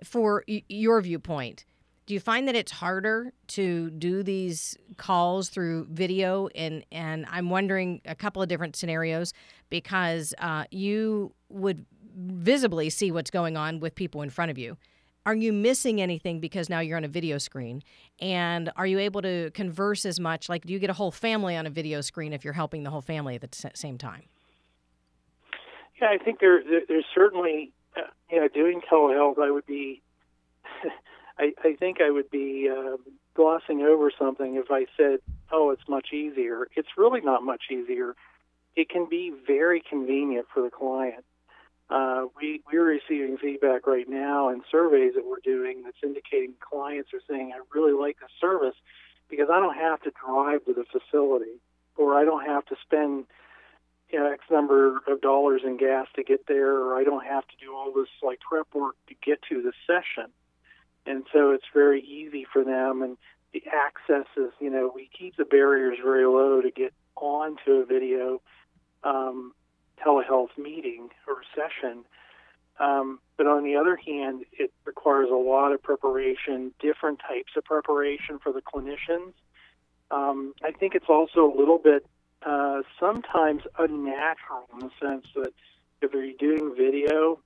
for 0.02 0.44
y- 0.48 0.62
your 0.68 1.00
viewpoint 1.00 1.64
do 2.06 2.14
you 2.14 2.20
find 2.20 2.48
that 2.48 2.56
it's 2.56 2.72
harder 2.72 3.32
to 3.46 3.90
do 3.90 4.22
these 4.22 4.76
calls 4.96 5.48
through 5.48 5.86
video 5.90 6.48
and 6.54 6.84
and 6.90 7.26
i'm 7.30 7.48
wondering 7.48 8.00
a 8.04 8.14
couple 8.14 8.42
of 8.42 8.48
different 8.48 8.74
scenarios 8.74 9.32
because 9.70 10.34
uh, 10.38 10.64
you 10.70 11.32
would 11.48 11.86
visibly 12.14 12.90
see 12.90 13.10
what's 13.10 13.30
going 13.30 13.56
on 13.56 13.80
with 13.80 13.94
people 13.94 14.22
in 14.22 14.30
front 14.30 14.50
of 14.50 14.58
you 14.58 14.76
are 15.24 15.34
you 15.34 15.52
missing 15.52 16.00
anything 16.00 16.40
because 16.40 16.68
now 16.68 16.80
you're 16.80 16.96
on 16.96 17.04
a 17.04 17.08
video 17.08 17.38
screen 17.38 17.82
and 18.20 18.70
are 18.76 18.86
you 18.86 18.98
able 18.98 19.22
to 19.22 19.50
converse 19.52 20.04
as 20.04 20.18
much 20.18 20.48
like 20.48 20.64
do 20.64 20.72
you 20.72 20.78
get 20.78 20.90
a 20.90 20.94
whole 20.94 21.10
family 21.10 21.56
on 21.56 21.66
a 21.66 21.70
video 21.70 22.00
screen 22.00 22.32
if 22.32 22.44
you're 22.44 22.52
helping 22.52 22.82
the 22.82 22.90
whole 22.90 23.00
family 23.00 23.34
at 23.34 23.40
the 23.40 23.70
same 23.74 23.98
time 23.98 24.22
yeah 26.00 26.08
i 26.08 26.18
think 26.18 26.40
there, 26.40 26.62
there 26.62 26.82
there's 26.88 27.06
certainly 27.14 27.72
uh, 27.96 28.02
you 28.30 28.40
know 28.40 28.48
doing 28.48 28.80
telehealth 28.90 29.38
i 29.38 29.50
would 29.50 29.66
be 29.66 30.02
I, 31.38 31.52
I 31.64 31.74
think 31.74 32.00
I 32.00 32.10
would 32.10 32.30
be 32.30 32.70
uh, 32.70 32.96
glossing 33.34 33.82
over 33.82 34.10
something 34.18 34.56
if 34.56 34.70
I 34.70 34.86
said, 34.96 35.20
"Oh, 35.50 35.70
it's 35.70 35.88
much 35.88 36.12
easier." 36.12 36.68
It's 36.76 36.96
really 36.96 37.20
not 37.20 37.42
much 37.42 37.64
easier. 37.70 38.14
It 38.76 38.88
can 38.88 39.06
be 39.08 39.32
very 39.46 39.82
convenient 39.88 40.46
for 40.52 40.62
the 40.62 40.70
client. 40.70 41.24
Uh, 41.92 42.26
we 42.40 42.62
we're 42.72 42.84
receiving 42.84 43.36
feedback 43.36 43.86
right 43.86 44.08
now 44.08 44.48
and 44.48 44.62
surveys 44.70 45.12
that 45.14 45.26
we're 45.26 45.44
doing 45.44 45.82
that's 45.84 45.96
indicating 46.02 46.54
clients 46.60 47.10
are 47.12 47.20
saying, 47.28 47.52
"I 47.54 47.60
really 47.74 47.92
like 47.92 48.18
the 48.20 48.28
service 48.40 48.76
because 49.28 49.48
I 49.50 49.60
don't 49.60 49.76
have 49.76 50.00
to 50.02 50.12
drive 50.24 50.64
to 50.64 50.72
the 50.72 50.84
facility, 50.84 51.60
or 51.96 52.18
I 52.18 52.24
don't 52.24 52.46
have 52.46 52.64
to 52.66 52.76
spend." 52.82 53.26
You 54.10 54.18
know, 54.18 54.30
X 54.30 54.44
number 54.50 55.00
of 55.08 55.22
dollars 55.22 55.62
in 55.64 55.78
gas 55.78 56.06
to 56.16 56.22
get 56.22 56.46
there, 56.46 56.76
or 56.76 56.96
I 56.96 57.04
don't 57.04 57.24
have 57.24 57.46
to 57.48 57.56
do 57.58 57.74
all 57.74 57.92
this 57.92 58.08
like 58.22 58.40
prep 58.40 58.66
work 58.74 58.96
to 59.08 59.14
get 59.22 59.40
to 59.48 59.62
the 59.62 59.72
session 59.86 60.30
and 61.06 61.24
so 61.32 61.50
it's 61.50 61.64
very 61.72 62.02
easy 62.02 62.46
for 62.52 62.64
them 62.64 63.02
and 63.02 63.16
the 63.52 63.62
access 63.72 64.26
is 64.36 64.50
you 64.60 64.70
know 64.70 64.90
we 64.94 65.10
keep 65.16 65.36
the 65.36 65.44
barriers 65.44 65.98
very 66.02 66.26
low 66.26 66.60
to 66.60 66.70
get 66.70 66.92
onto 67.16 67.72
a 67.72 67.84
video 67.84 68.40
um, 69.04 69.52
telehealth 70.04 70.56
meeting 70.56 71.08
or 71.26 71.36
session 71.54 72.04
um, 72.80 73.20
but 73.36 73.46
on 73.46 73.64
the 73.64 73.76
other 73.76 73.96
hand 73.96 74.44
it 74.52 74.72
requires 74.84 75.28
a 75.30 75.34
lot 75.34 75.72
of 75.72 75.82
preparation 75.82 76.72
different 76.80 77.20
types 77.20 77.52
of 77.56 77.64
preparation 77.64 78.38
for 78.38 78.52
the 78.52 78.62
clinicians 78.62 79.32
um, 80.10 80.54
i 80.62 80.70
think 80.70 80.94
it's 80.94 81.08
also 81.08 81.52
a 81.52 81.54
little 81.56 81.78
bit 81.78 82.06
uh, 82.44 82.82
sometimes 82.98 83.62
unnatural 83.78 84.66
in 84.72 84.80
the 84.80 84.90
sense 85.00 85.26
that 85.34 85.52
if 86.00 86.12
you're 86.12 86.32
doing 86.38 86.74
video 86.76 87.38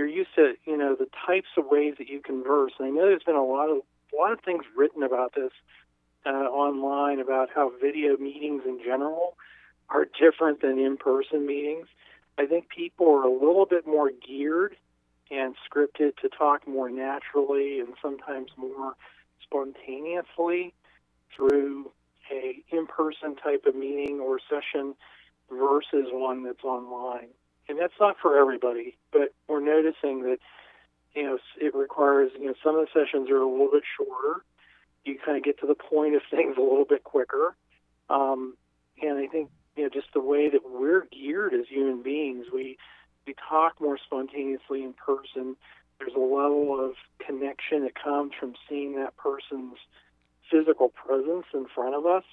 you're 0.00 0.08
used 0.08 0.34
to 0.34 0.54
you 0.64 0.78
know 0.78 0.96
the 0.98 1.08
types 1.26 1.48
of 1.58 1.66
ways 1.66 1.94
that 1.98 2.08
you 2.08 2.20
converse. 2.20 2.72
And 2.78 2.88
I 2.88 2.90
know 2.90 3.06
there's 3.06 3.22
been 3.22 3.36
a 3.36 3.44
lot 3.44 3.68
of 3.68 3.82
a 4.12 4.16
lot 4.16 4.32
of 4.32 4.40
things 4.40 4.64
written 4.74 5.02
about 5.02 5.34
this 5.34 5.52
uh, 6.24 6.30
online 6.30 7.20
about 7.20 7.50
how 7.54 7.70
video 7.82 8.16
meetings 8.16 8.62
in 8.66 8.80
general 8.82 9.36
are 9.90 10.06
different 10.18 10.60
than 10.60 10.78
in-person 10.78 11.46
meetings. 11.46 11.86
I 12.38 12.46
think 12.46 12.68
people 12.68 13.08
are 13.10 13.24
a 13.24 13.32
little 13.32 13.66
bit 13.66 13.86
more 13.86 14.10
geared 14.10 14.76
and 15.30 15.54
scripted 15.68 16.16
to 16.18 16.28
talk 16.28 16.66
more 16.66 16.90
naturally 16.90 17.80
and 17.80 17.94
sometimes 18.00 18.50
more 18.56 18.94
spontaneously 19.42 20.74
through 21.34 21.90
a 22.32 22.62
in-person 22.70 23.36
type 23.36 23.64
of 23.66 23.74
meeting 23.74 24.20
or 24.20 24.38
session 24.48 24.94
versus 25.50 26.06
one 26.12 26.44
that's 26.44 26.64
online 26.64 27.28
and 27.70 27.78
that's 27.78 27.94
not 28.00 28.16
for 28.20 28.36
everybody, 28.36 28.96
but 29.12 29.32
we're 29.48 29.60
noticing 29.60 30.22
that 30.24 30.38
you 31.14 31.22
know 31.22 31.38
it 31.60 31.74
requires 31.74 32.32
you 32.38 32.46
know 32.46 32.54
some 32.62 32.76
of 32.76 32.86
the 32.86 32.88
sessions 32.92 33.30
are 33.30 33.40
a 33.40 33.48
little 33.48 33.70
bit 33.72 33.84
shorter. 33.96 34.44
You 35.04 35.16
kind 35.24 35.36
of 35.36 35.44
get 35.44 35.60
to 35.60 35.66
the 35.66 35.76
point 35.76 36.16
of 36.16 36.22
things 36.30 36.56
a 36.58 36.60
little 36.60 36.84
bit 36.84 37.04
quicker, 37.04 37.54
um, 38.10 38.56
and 39.00 39.18
I 39.18 39.28
think 39.28 39.50
you 39.76 39.84
know 39.84 39.88
just 39.88 40.08
the 40.14 40.20
way 40.20 40.48
that 40.50 40.62
we're 40.68 41.06
geared 41.06 41.54
as 41.54 41.66
human 41.68 42.02
beings, 42.02 42.46
we 42.52 42.76
we 43.26 43.34
talk 43.48 43.80
more 43.80 43.98
spontaneously 43.98 44.82
in 44.82 44.94
person. 44.94 45.56
There's 45.98 46.14
a 46.14 46.18
level 46.18 46.78
of 46.82 46.94
connection 47.24 47.82
that 47.84 47.94
comes 47.94 48.32
from 48.38 48.54
seeing 48.68 48.96
that 48.96 49.16
person's 49.16 49.76
physical 50.50 50.88
presence 50.88 51.44
in 51.52 51.66
front 51.74 51.94
of 51.94 52.06
us, 52.06 52.24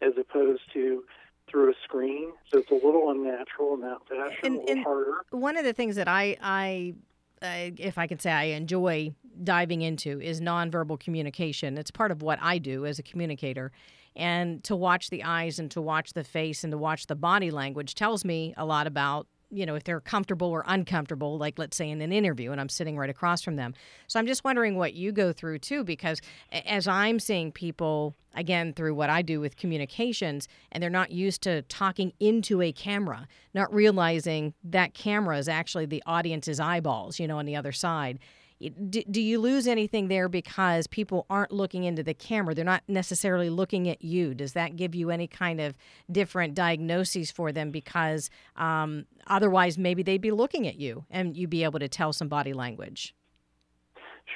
as 0.00 0.12
opposed 0.18 0.62
to 0.72 1.04
through 1.48 1.70
a 1.70 1.74
screen, 1.84 2.30
so 2.50 2.58
it's 2.58 2.70
a 2.70 2.74
little 2.74 3.10
unnatural 3.10 3.74
in 3.74 3.80
that 3.80 3.98
fashion, 4.08 4.38
and, 4.44 4.56
a 4.56 4.60
little 4.60 4.82
harder. 4.84 5.12
One 5.30 5.56
of 5.56 5.64
the 5.64 5.72
things 5.72 5.96
that 5.96 6.06
I, 6.06 6.36
I, 6.40 6.94
uh, 7.42 7.74
if 7.76 7.98
I 7.98 8.06
can 8.06 8.20
say, 8.20 8.30
I 8.30 8.44
enjoy 8.44 9.14
diving 9.42 9.82
into 9.82 10.20
is 10.20 10.40
nonverbal 10.40 11.00
communication. 11.00 11.76
It's 11.76 11.90
part 11.90 12.12
of 12.12 12.22
what 12.22 12.38
I 12.40 12.58
do 12.58 12.86
as 12.86 12.98
a 12.98 13.02
communicator. 13.02 13.72
And 14.16 14.62
to 14.64 14.74
watch 14.74 15.10
the 15.10 15.24
eyes 15.24 15.58
and 15.58 15.70
to 15.70 15.80
watch 15.80 16.12
the 16.12 16.24
face 16.24 16.64
and 16.64 16.70
to 16.72 16.78
watch 16.78 17.06
the 17.06 17.16
body 17.16 17.50
language 17.50 17.94
tells 17.94 18.24
me 18.24 18.54
a 18.56 18.64
lot 18.64 18.86
about 18.86 19.26
you 19.50 19.66
know, 19.66 19.74
if 19.74 19.84
they're 19.84 20.00
comfortable 20.00 20.48
or 20.48 20.64
uncomfortable, 20.66 21.36
like 21.36 21.58
let's 21.58 21.76
say 21.76 21.90
in 21.90 22.00
an 22.00 22.12
interview 22.12 22.52
and 22.52 22.60
I'm 22.60 22.68
sitting 22.68 22.96
right 22.96 23.10
across 23.10 23.42
from 23.42 23.56
them. 23.56 23.74
So 24.06 24.18
I'm 24.18 24.26
just 24.26 24.44
wondering 24.44 24.76
what 24.76 24.94
you 24.94 25.12
go 25.12 25.32
through 25.32 25.58
too, 25.58 25.82
because 25.82 26.20
as 26.52 26.86
I'm 26.86 27.18
seeing 27.18 27.50
people, 27.50 28.14
again, 28.34 28.72
through 28.72 28.94
what 28.94 29.10
I 29.10 29.22
do 29.22 29.40
with 29.40 29.56
communications, 29.56 30.46
and 30.70 30.82
they're 30.82 30.88
not 30.88 31.10
used 31.10 31.42
to 31.42 31.62
talking 31.62 32.12
into 32.20 32.62
a 32.62 32.70
camera, 32.72 33.26
not 33.52 33.74
realizing 33.74 34.54
that 34.62 34.94
camera 34.94 35.38
is 35.38 35.48
actually 35.48 35.86
the 35.86 36.02
audience's 36.06 36.60
eyeballs, 36.60 37.18
you 37.18 37.26
know, 37.26 37.38
on 37.38 37.46
the 37.46 37.56
other 37.56 37.72
side 37.72 38.20
do, 38.60 39.02
do 39.10 39.22
you 39.22 39.38
lose 39.38 39.66
anything 39.66 40.08
there 40.08 40.28
because 40.28 40.86
people 40.86 41.24
aren't 41.30 41.50
looking 41.50 41.84
into 41.84 42.02
the 42.02 42.12
camera? 42.12 42.54
They're 42.54 42.64
not 42.64 42.82
necessarily 42.88 43.48
looking 43.48 43.88
at 43.88 44.04
you. 44.04 44.34
Does 44.34 44.52
that 44.52 44.76
give 44.76 44.94
you 44.94 45.10
any 45.10 45.26
kind 45.26 45.60
of 45.60 45.78
different 46.10 46.54
diagnoses 46.54 47.30
for 47.30 47.52
them? 47.52 47.70
Because 47.70 48.28
um, 48.56 49.06
otherwise, 49.26 49.78
maybe 49.78 50.02
they'd 50.02 50.20
be 50.20 50.30
looking 50.30 50.66
at 50.66 50.76
you 50.76 51.04
and 51.10 51.36
you'd 51.36 51.50
be 51.50 51.64
able 51.64 51.78
to 51.78 51.88
tell 51.88 52.12
some 52.12 52.28
body 52.28 52.52
language. 52.52 53.14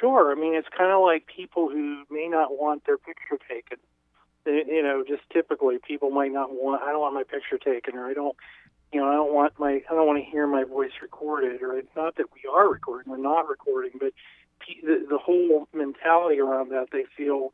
Sure. 0.00 0.32
I 0.32 0.34
mean, 0.34 0.54
it's 0.54 0.68
kind 0.76 0.90
of 0.90 1.02
like 1.02 1.26
people 1.26 1.68
who 1.68 2.04
may 2.10 2.26
not 2.28 2.58
want 2.58 2.86
their 2.86 2.98
picture 2.98 3.38
taken. 3.48 3.78
You 4.46 4.82
know, 4.82 5.04
just 5.06 5.22
typically 5.32 5.76
people 5.86 6.10
might 6.10 6.32
not 6.32 6.50
want. 6.50 6.82
I 6.82 6.90
don't 6.90 7.00
want 7.00 7.14
my 7.14 7.22
picture 7.22 7.56
taken, 7.56 7.96
or 7.96 8.06
I 8.06 8.12
don't 8.12 8.36
you 8.94 9.00
know, 9.00 9.08
I 9.08 9.14
don't 9.14 9.34
want 9.34 9.58
my 9.58 9.82
I 9.90 9.94
don't 9.94 10.06
want 10.06 10.24
to 10.24 10.30
hear 10.30 10.46
my 10.46 10.62
voice 10.62 10.92
recorded, 11.02 11.60
or 11.62 11.76
it's 11.76 11.94
not 11.96 12.16
that 12.16 12.26
we 12.32 12.48
are 12.50 12.68
recording, 12.70 13.10
we're 13.10 13.18
not 13.18 13.48
recording, 13.48 13.90
but 13.98 14.12
the, 14.82 15.04
the 15.10 15.18
whole 15.18 15.66
mentality 15.74 16.38
around 16.38 16.70
that 16.70 16.86
they 16.92 17.04
feel 17.16 17.52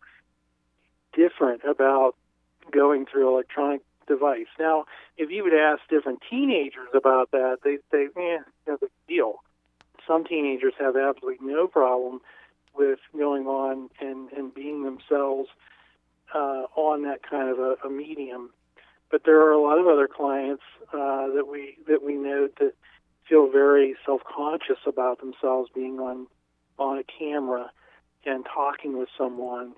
different 1.14 1.62
about 1.64 2.14
going 2.70 3.06
through 3.06 3.32
electronic 3.32 3.80
device. 4.06 4.46
Now, 4.58 4.84
if 5.16 5.30
you 5.30 5.42
would 5.42 5.54
ask 5.54 5.80
different 5.88 6.20
teenagers 6.28 6.88
about 6.94 7.30
that, 7.30 7.60
they 7.64 7.78
say, 7.90 8.08
"Eh, 8.14 8.38
no 8.66 8.76
big 8.76 8.90
deal." 9.08 9.42
Some 10.06 10.24
teenagers 10.24 10.74
have 10.78 10.94
absolutely 10.94 11.46
no 11.46 11.66
problem 11.66 12.20
with 12.76 12.98
going 13.16 13.46
on 13.46 13.88
and 13.98 14.30
and 14.32 14.54
being 14.54 14.84
themselves 14.84 15.48
uh, 16.34 16.64
on 16.76 17.02
that 17.04 17.22
kind 17.22 17.48
of 17.48 17.58
a, 17.58 17.76
a 17.86 17.90
medium 17.90 18.50
but 19.10 19.22
there 19.24 19.40
are 19.40 19.52
a 19.52 19.60
lot 19.60 19.78
of 19.78 19.86
other 19.86 20.08
clients 20.08 20.62
uh, 20.92 21.28
that 21.34 21.46
we 21.50 21.76
that 21.88 22.02
we 22.02 22.14
note 22.14 22.56
that 22.60 22.72
feel 23.28 23.50
very 23.50 23.94
self-conscious 24.04 24.78
about 24.86 25.20
themselves 25.20 25.70
being 25.74 25.98
on 25.98 26.26
on 26.78 26.98
a 26.98 27.04
camera 27.04 27.70
and 28.24 28.44
talking 28.44 28.98
with 28.98 29.08
someone. 29.16 29.72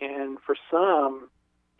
And 0.00 0.38
for 0.44 0.56
some, 0.70 1.28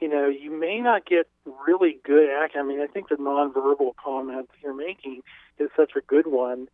you 0.00 0.08
know, 0.08 0.28
you 0.28 0.50
may 0.50 0.80
not 0.80 1.06
get 1.06 1.28
really 1.66 1.98
good 2.04 2.28
act. 2.30 2.54
I 2.56 2.62
mean, 2.62 2.80
I 2.80 2.86
think 2.86 3.08
the 3.08 3.16
nonverbal 3.16 3.92
comment 4.02 4.50
you're 4.62 4.74
making 4.74 5.22
is 5.58 5.70
such 5.76 5.92
a 5.96 6.00
good 6.00 6.26
one 6.26 6.68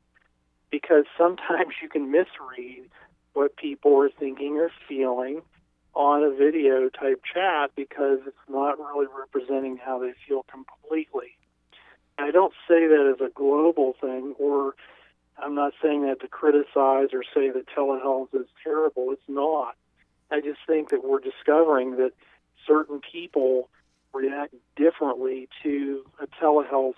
because 0.71 1.05
sometimes 1.17 1.75
you 1.83 1.89
can 1.89 2.11
misread 2.11 2.89
what 3.35 3.57
people 3.57 3.97
are 4.01 4.11
thinking 4.11 4.57
or 4.57 4.71
feeling 4.89 5.43
on 5.97 6.23
a 6.23 6.31
video 6.31 6.91
type 6.91 7.23
chat 7.25 7.71
because 7.75 8.19
it's 8.27 8.37
not 8.51 8.79
really 8.79 9.07
representing 9.19 9.79
how 9.79 9.99
they 9.99 10.13
feel 10.29 10.45
completely. 10.45 11.39
I 12.19 12.31
don't 12.31 12.53
say 12.69 12.87
that 12.87 13.15
as 13.15 13.27
a 13.27 13.31
global 13.33 13.95
thing, 13.99 14.35
or 14.39 14.75
I'm 15.39 15.55
not 15.55 15.73
saying 15.83 16.03
that 16.07 16.21
to 16.21 16.29
criticize 16.29 17.09
or 17.15 17.23
say 17.35 17.51
that 17.51 17.65
telehealth 17.75 18.29
is 18.35 18.47
terrible. 18.63 19.09
It's 19.11 19.23
not. 19.27 19.75
I 20.31 20.41
just 20.41 20.59
think 20.67 20.91
that 20.91 21.03
we're 21.03 21.19
discovering 21.19 21.97
that 21.97 22.13
certain 22.67 23.01
people 23.01 23.71
react 24.13 24.55
differently 24.77 25.49
to 25.63 26.05
a 26.21 26.27
telehealth 26.27 26.95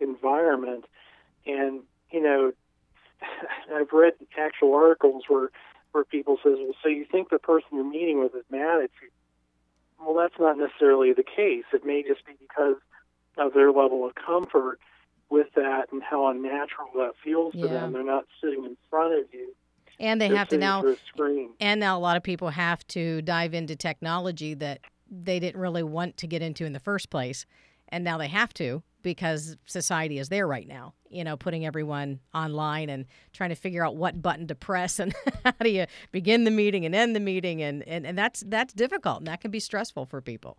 environment. 0.00 0.84
And, 1.46 1.82
you 2.10 2.22
know, 2.22 2.52
I've 3.74 3.92
read 3.92 4.14
actual 4.36 4.74
articles 4.74 5.24
where 5.28 5.50
where 5.92 6.04
people 6.04 6.38
says, 6.42 6.54
well, 6.58 6.74
so 6.82 6.88
you 6.88 7.04
think 7.10 7.30
the 7.30 7.38
person 7.38 7.68
you're 7.72 7.88
meeting 7.88 8.20
with 8.20 8.34
is 8.34 8.44
mad 8.50 8.82
at 8.82 8.90
you? 9.00 9.08
Well, 10.04 10.14
that's 10.16 10.38
not 10.40 10.58
necessarily 10.58 11.12
the 11.12 11.22
case. 11.22 11.64
It 11.72 11.84
may 11.84 12.02
just 12.02 12.26
be 12.26 12.32
because 12.40 12.76
of 13.38 13.54
their 13.54 13.70
level 13.70 14.04
of 14.04 14.14
comfort 14.14 14.78
with 15.30 15.48
that 15.54 15.92
and 15.92 16.02
how 16.02 16.26
unnatural 16.28 16.88
that 16.96 17.12
feels 17.22 17.54
Yeah. 17.54 17.62
to 17.62 17.68
them. 17.68 17.92
They're 17.92 18.02
not 18.02 18.26
sitting 18.40 18.64
in 18.64 18.76
front 18.90 19.14
of 19.14 19.32
you. 19.32 19.54
And 20.00 20.20
they 20.20 20.28
They're 20.28 20.36
have 20.38 20.48
to 20.48 20.58
now 20.58 20.82
screen. 21.06 21.50
And 21.60 21.78
now 21.78 21.96
a 21.96 22.00
lot 22.00 22.16
of 22.16 22.22
people 22.22 22.48
have 22.50 22.86
to 22.88 23.22
dive 23.22 23.54
into 23.54 23.76
technology 23.76 24.54
that 24.54 24.80
they 25.10 25.38
didn't 25.38 25.60
really 25.60 25.82
want 25.82 26.16
to 26.18 26.26
get 26.26 26.42
into 26.42 26.64
in 26.64 26.72
the 26.72 26.80
first 26.80 27.08
place. 27.10 27.46
And 27.88 28.02
now 28.02 28.18
they 28.18 28.28
have 28.28 28.52
to 28.54 28.82
because 29.02 29.56
society 29.66 30.18
is 30.18 30.28
there 30.28 30.46
right 30.46 30.66
now, 30.66 30.94
you 31.08 31.24
know, 31.24 31.36
putting 31.36 31.66
everyone 31.66 32.20
online 32.34 32.88
and 32.88 33.06
trying 33.32 33.50
to 33.50 33.56
figure 33.56 33.84
out 33.84 33.96
what 33.96 34.22
button 34.22 34.46
to 34.48 34.54
press 34.54 34.98
and 34.98 35.14
how 35.44 35.52
do 35.60 35.68
you 35.68 35.86
begin 36.10 36.44
the 36.44 36.50
meeting 36.50 36.84
and 36.84 36.94
end 36.94 37.14
the 37.14 37.20
meeting. 37.20 37.62
And, 37.62 37.86
and, 37.88 38.06
and 38.06 38.16
that's, 38.16 38.44
that's 38.46 38.72
difficult 38.72 39.18
and 39.18 39.26
that 39.26 39.40
can 39.40 39.50
be 39.50 39.60
stressful 39.60 40.06
for 40.06 40.20
people. 40.20 40.56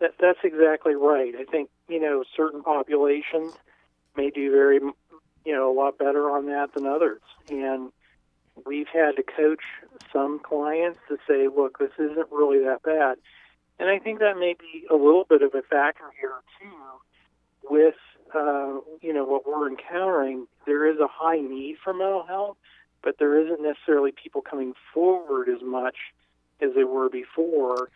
That, 0.00 0.14
that's 0.18 0.38
exactly 0.42 0.94
right. 0.94 1.34
I 1.38 1.44
think 1.44 1.68
you 1.88 2.00
know 2.00 2.24
certain 2.34 2.62
populations 2.62 3.52
may 4.16 4.30
do 4.30 4.50
very 4.50 4.80
you 5.44 5.52
know 5.52 5.70
a 5.70 5.74
lot 5.74 5.98
better 5.98 6.30
on 6.30 6.46
that 6.46 6.72
than 6.74 6.86
others, 6.86 7.20
and 7.50 7.92
we've 8.64 8.88
had 8.88 9.16
to 9.16 9.22
coach 9.22 9.62
some 10.12 10.40
clients 10.40 10.98
to 11.08 11.18
say, 11.28 11.48
look, 11.54 11.78
this 11.78 11.92
isn't 11.98 12.28
really 12.30 12.64
that 12.64 12.82
bad, 12.82 13.18
and 13.80 13.88
I 13.88 13.98
think 13.98 14.20
that 14.20 14.38
may 14.38 14.54
be 14.58 14.86
a 14.90 14.94
little 14.94 15.24
bit 15.28 15.42
of 15.42 15.54
a 15.54 15.62
factor 15.62 16.04
here 16.20 16.34
too, 16.60 17.68
with 17.68 17.94
uh, 18.34 18.78
you 19.00 19.12
know 19.12 19.24
what 19.24 19.46
we're 19.46 19.68
encountering. 19.68 20.46
There 20.66 20.86
is 20.86 20.98
a 21.00 21.08
high 21.10 21.40
need 21.40 21.78
for 21.82 21.92
mental 21.92 22.24
health, 22.26 22.58
but 23.02 23.16
there 23.18 23.40
isn't 23.40 23.62
necessarily 23.62 24.12
people 24.12 24.42
coming 24.42 24.74
forward 24.94 25.48
as 25.48 25.62
much 25.62 25.96
as 26.60 26.70
they 26.74 26.84
were 26.84 27.08
before 27.08 27.88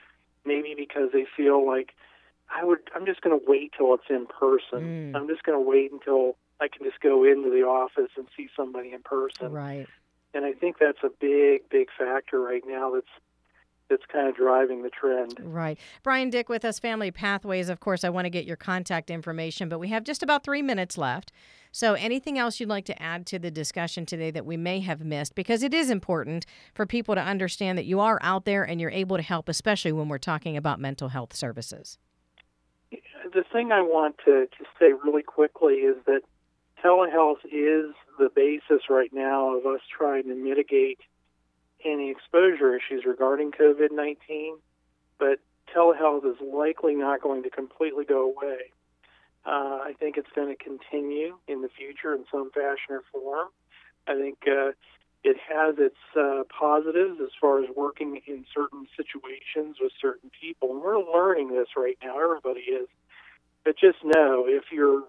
maybe 0.45 0.75
because 0.77 1.11
they 1.13 1.27
feel 1.37 1.67
like 1.67 1.95
I 2.55 2.65
would 2.65 2.79
I'm 2.95 3.07
just 3.07 3.21
going 3.21 3.39
to 3.39 3.45
wait 3.47 3.73
till 3.77 3.95
it's 3.95 4.05
in 4.11 4.27
person. 4.27 5.13
Mm. 5.13 5.17
I'm 5.17 5.29
just 5.29 5.43
going 5.43 5.57
to 5.59 5.69
wait 5.69 5.93
until 5.93 6.37
I 6.61 6.69
can 6.69 6.85
just 6.85 7.01
go 7.01 7.25
into 7.25 7.51
the 7.51 7.63
office 7.63 8.11
and 8.17 8.27
see 8.37 8.49
somebody 8.57 8.93
in 8.93 9.03
person. 9.03 9.53
Right. 9.53 9.87
And 10.35 10.45
I 10.45 10.53
think 10.53 10.79
that's 10.79 11.03
a 11.03 11.11
big 11.21 11.69
big 11.69 11.89
factor 11.97 12.41
right 12.41 12.63
now 12.67 12.93
that's 12.95 13.07
that's 13.89 14.05
kind 14.11 14.29
of 14.29 14.37
driving 14.37 14.83
the 14.83 14.91
trend. 14.91 15.39
Right. 15.43 15.79
Brian 16.03 16.31
Dick 16.31 16.49
with 16.49 16.65
us, 16.65 16.79
Family 16.79 17.11
Pathways. 17.11 17.69
Of 17.69 17.81
course, 17.81 18.05
I 18.05 18.09
want 18.09 18.25
to 18.25 18.31
get 18.31 18.45
your 18.45 18.57
contact 18.57 19.11
information, 19.11 19.69
but 19.69 19.79
we 19.79 19.89
have 19.89 20.05
just 20.05 20.23
about 20.23 20.45
three 20.45 20.63
minutes 20.63 20.97
left. 20.97 21.33
So, 21.73 21.95
anything 21.95 22.39
else 22.39 22.61
you'd 22.61 22.69
like 22.69 22.85
to 22.87 23.03
add 23.03 23.27
to 23.27 23.39
the 23.39 23.51
discussion 23.51 24.07
today 24.07 24.31
that 24.31 24.47
we 24.47 24.57
may 24.57 24.81
have 24.81 25.05
missed? 25.05 25.35
Because 25.35 25.63
it 25.63 25.75
is 25.75 25.91
important 25.91 26.47
for 26.73 26.87
people 26.87 27.15
to 27.15 27.21
understand 27.21 27.77
that 27.79 27.85
you 27.85 28.01
are 28.01 28.19
out 28.23 28.45
there 28.45 28.63
and 28.63 28.81
you're 28.81 28.91
able 28.91 29.17
to 29.17 29.23
help, 29.23 29.49
especially 29.49 29.93
when 29.93 30.09
we're 30.09 30.19
talking 30.19 30.57
about 30.57 30.81
mental 30.81 31.09
health 31.09 31.35
services. 31.35 31.99
The 32.91 33.45
thing 33.53 33.73
I 33.73 33.83
want 33.83 34.17
to 34.25 34.47
just 34.57 34.71
say 34.79 34.93
really 34.93 35.25
quickly 35.25 35.75
is 35.75 35.97
that 36.07 36.21
telehealth 36.85 37.45
is 37.45 37.93
the 38.19 38.31
basis 38.35 38.85
right 38.89 39.11
now 39.13 39.57
of 39.57 39.67
us 39.67 39.81
trying 39.91 40.25
to 40.25 40.35
mitigate 40.37 41.01
any 41.85 42.11
exposure 42.11 42.77
issues 42.77 43.05
regarding 43.07 43.53
COVID 43.53 43.93
19, 43.93 44.57
but 45.19 45.39
telehealth 45.75 46.25
is 46.25 46.37
likely 46.41 46.95
not 46.95 47.21
going 47.21 47.43
to 47.43 47.51
completely 47.51 48.05
go 48.05 48.31
away. 48.31 48.71
Uh, 49.47 49.81
I 49.85 49.95
think 49.99 50.17
it's 50.17 50.31
going 50.35 50.55
to 50.55 50.63
continue 50.63 51.37
in 51.47 51.61
the 51.61 51.69
future 51.69 52.15
in 52.15 52.25
some 52.33 52.51
fashion 52.51 52.91
or 52.91 53.03
form. 53.13 53.49
I 54.07 54.15
think 54.15 54.39
uh, 54.47 54.73
it 55.23 55.37
has 55.49 55.77
its 55.79 55.97
uh, 56.19 56.45
positives 56.49 57.19
as 57.23 57.31
far 57.41 57.63
as 57.63 57.69
working 57.75 58.21
in 58.27 58.45
certain 58.55 58.87
situations 58.97 59.77
with 59.81 59.93
certain 60.01 60.31
people. 60.39 60.71
And 60.71 60.83
we're 60.83 60.99
learning 60.99 61.49
this 61.49 61.69
right 61.77 61.99
now. 62.03 62.23
Everybody 62.23 62.61
is. 62.61 62.89
But 63.65 63.79
just 63.79 63.99
know 64.05 64.45
if 64.47 64.65
you're 64.71 65.05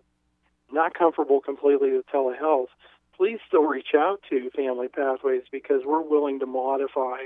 not 0.71 0.93
comfortable 0.93 1.41
completely 1.41 1.91
with 1.91 2.05
telehealth, 2.07 2.67
please 3.25 3.39
still 3.47 3.63
reach 3.63 3.95
out 3.97 4.21
to 4.29 4.51
Family 4.51 4.87
Pathways 4.87 5.41
because 5.51 5.81
we're 5.83 5.99
willing 5.99 6.39
to 6.39 6.45
modify 6.45 7.21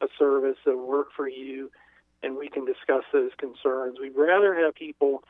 a 0.00 0.08
service 0.18 0.56
that 0.64 0.76
work 0.76 1.06
for 1.14 1.28
you 1.28 1.70
and 2.20 2.36
we 2.36 2.48
can 2.48 2.64
discuss 2.64 3.04
those 3.12 3.30
concerns. 3.38 3.96
We'd 4.00 4.16
rather 4.16 4.56
have 4.56 4.74
people 4.74 5.22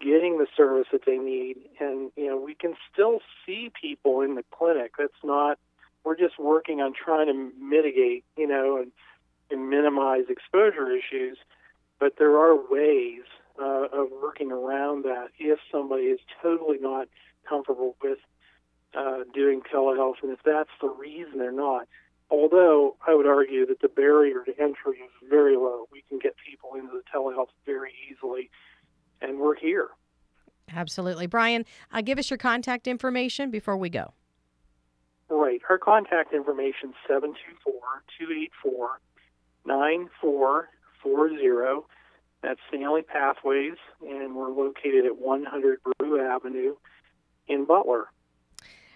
getting 0.00 0.38
the 0.38 0.46
service 0.56 0.86
that 0.92 1.02
they 1.04 1.18
need 1.18 1.58
and 1.78 2.10
you 2.16 2.26
know 2.28 2.38
we 2.38 2.54
can 2.54 2.72
still 2.90 3.18
see 3.44 3.70
people 3.78 4.22
in 4.22 4.34
the 4.34 4.44
clinic 4.50 4.92
that's 4.98 5.12
not 5.22 5.58
we're 6.04 6.16
just 6.16 6.38
working 6.38 6.80
on 6.80 6.94
trying 6.94 7.26
to 7.26 7.52
mitigate 7.62 8.24
you 8.38 8.48
know 8.48 8.78
and, 8.78 8.92
and 9.50 9.68
minimize 9.68 10.24
exposure 10.30 10.90
issues 10.90 11.36
but 11.98 12.14
there 12.18 12.38
are 12.38 12.56
ways 12.70 13.24
uh, 13.60 13.88
of 13.92 14.08
working 14.22 14.50
around 14.50 15.04
that 15.04 15.28
if 15.38 15.58
somebody 15.70 16.04
is 16.04 16.20
totally 16.40 16.78
not 16.80 17.08
comfortable 17.46 17.94
with 18.02 18.16
uh, 18.96 19.24
doing 19.34 19.60
telehealth 19.72 20.16
and 20.22 20.32
if 20.32 20.40
that's 20.44 20.70
the 20.80 20.88
reason 20.88 21.38
they're 21.38 21.52
not 21.52 21.86
although 22.30 22.96
i 23.06 23.14
would 23.14 23.26
argue 23.26 23.66
that 23.66 23.80
the 23.80 23.88
barrier 23.88 24.42
to 24.44 24.52
entry 24.60 24.98
is 24.98 25.28
very 25.28 25.56
low 25.56 25.86
we 25.92 26.02
can 26.08 26.18
get 26.18 26.34
people 26.36 26.70
into 26.74 26.92
the 26.92 27.02
telehealth 27.14 27.50
very 27.66 27.92
easily 28.10 28.50
and 29.20 29.38
we're 29.38 29.54
here. 29.54 29.90
Absolutely. 30.74 31.26
Brian, 31.26 31.66
uh, 31.92 32.00
give 32.00 32.18
us 32.18 32.30
your 32.30 32.38
contact 32.38 32.86
information 32.86 33.50
before 33.50 33.76
we 33.76 33.90
go. 33.90 34.14
Right. 35.28 35.60
Our 35.68 35.76
contact 35.78 36.32
information 36.32 36.90
is 36.90 36.96
724 37.06 37.72
284 38.18 39.00
9440. 39.66 41.86
That's 42.42 42.60
Family 42.70 43.02
Pathways, 43.02 43.76
and 44.00 44.34
we're 44.34 44.50
located 44.50 45.04
at 45.04 45.18
100 45.18 45.80
Brugh 46.00 46.18
Avenue 46.18 46.74
in 47.48 47.66
Butler. 47.66 48.06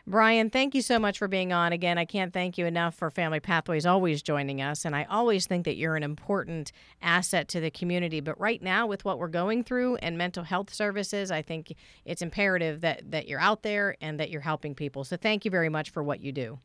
Brian, 0.07 0.51
thank 0.51 0.75
you 0.75 0.83
so 0.83 0.99
much 0.99 1.19
for 1.19 1.29
being 1.29 1.55
on. 1.55 1.73
Again, 1.73 1.97
I 1.97 2.05
can't 2.05 2.31
thank 2.31 2.59
you 2.59 2.67
enough 2.67 2.95
for 2.95 3.11
Family 3.11 3.41
Pathways 3.41 3.87
always 3.87 4.23
joining 4.23 4.61
us. 4.61 4.85
And 4.85 4.95
I 4.95 5.05
always 5.05 5.47
think 5.47 5.65
that 5.65 5.77
you're 5.77 5.97
an 5.97 6.03
important 6.03 6.73
asset 7.01 7.49
to 7.49 7.61
the 7.61 7.71
community. 7.71 8.21
But 8.21 8.39
right 8.39 8.63
now, 8.63 8.87
with 8.87 9.07
what 9.07 9.19
we're 9.19 9.29
going 9.29 9.65
through 9.65 9.97
and 9.97 10.19
mental 10.19 10.45
health 10.45 10.75
services, 10.75 11.31
I 11.31 11.41
think 11.41 11.75
it's 12.05 12.21
imperative 12.21 12.83
that, 12.83 13.11
that 13.13 13.29
you're 13.29 13.41
out 13.41 13.63
there 13.63 13.97
and 14.03 14.21
that 14.21 14.29
you're 14.29 14.43
helping 14.43 14.75
people. 14.75 15.05
So 15.05 15.17
thank 15.17 15.47
you 15.47 15.51
very 15.51 15.71
much 15.71 15.89
for 15.89 16.03
what 16.03 16.21
you 16.21 16.33
do. 16.33 16.59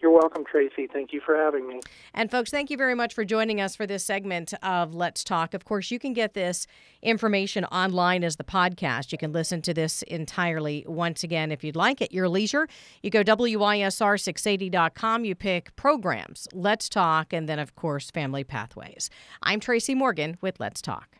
You're 0.00 0.12
welcome, 0.12 0.44
Tracy. 0.50 0.88
Thank 0.90 1.12
you 1.12 1.20
for 1.20 1.36
having 1.36 1.68
me. 1.68 1.80
And 2.14 2.30
folks, 2.30 2.50
thank 2.50 2.70
you 2.70 2.78
very 2.78 2.94
much 2.94 3.12
for 3.12 3.24
joining 3.24 3.60
us 3.60 3.76
for 3.76 3.86
this 3.86 4.02
segment 4.02 4.54
of 4.62 4.94
Let's 4.94 5.22
Talk. 5.22 5.52
Of 5.52 5.66
course, 5.66 5.90
you 5.90 5.98
can 5.98 6.14
get 6.14 6.32
this 6.32 6.66
information 7.02 7.66
online 7.66 8.24
as 8.24 8.36
the 8.36 8.44
podcast. 8.44 9.12
You 9.12 9.18
can 9.18 9.32
listen 9.32 9.60
to 9.62 9.74
this 9.74 10.00
entirely 10.02 10.86
once 10.88 11.22
again 11.22 11.52
if 11.52 11.62
you'd 11.62 11.76
like 11.76 12.00
at 12.00 12.12
your 12.12 12.30
leisure. 12.30 12.66
You 13.02 13.10
go 13.10 13.22
WISR680.com, 13.22 15.26
you 15.26 15.34
pick 15.34 15.76
programs, 15.76 16.48
Let's 16.54 16.88
Talk, 16.88 17.34
and 17.34 17.46
then, 17.46 17.58
of 17.58 17.76
course, 17.76 18.10
Family 18.10 18.44
Pathways. 18.44 19.10
I'm 19.42 19.60
Tracy 19.60 19.94
Morgan 19.94 20.38
with 20.40 20.60
Let's 20.60 20.80
Talk. 20.80 21.19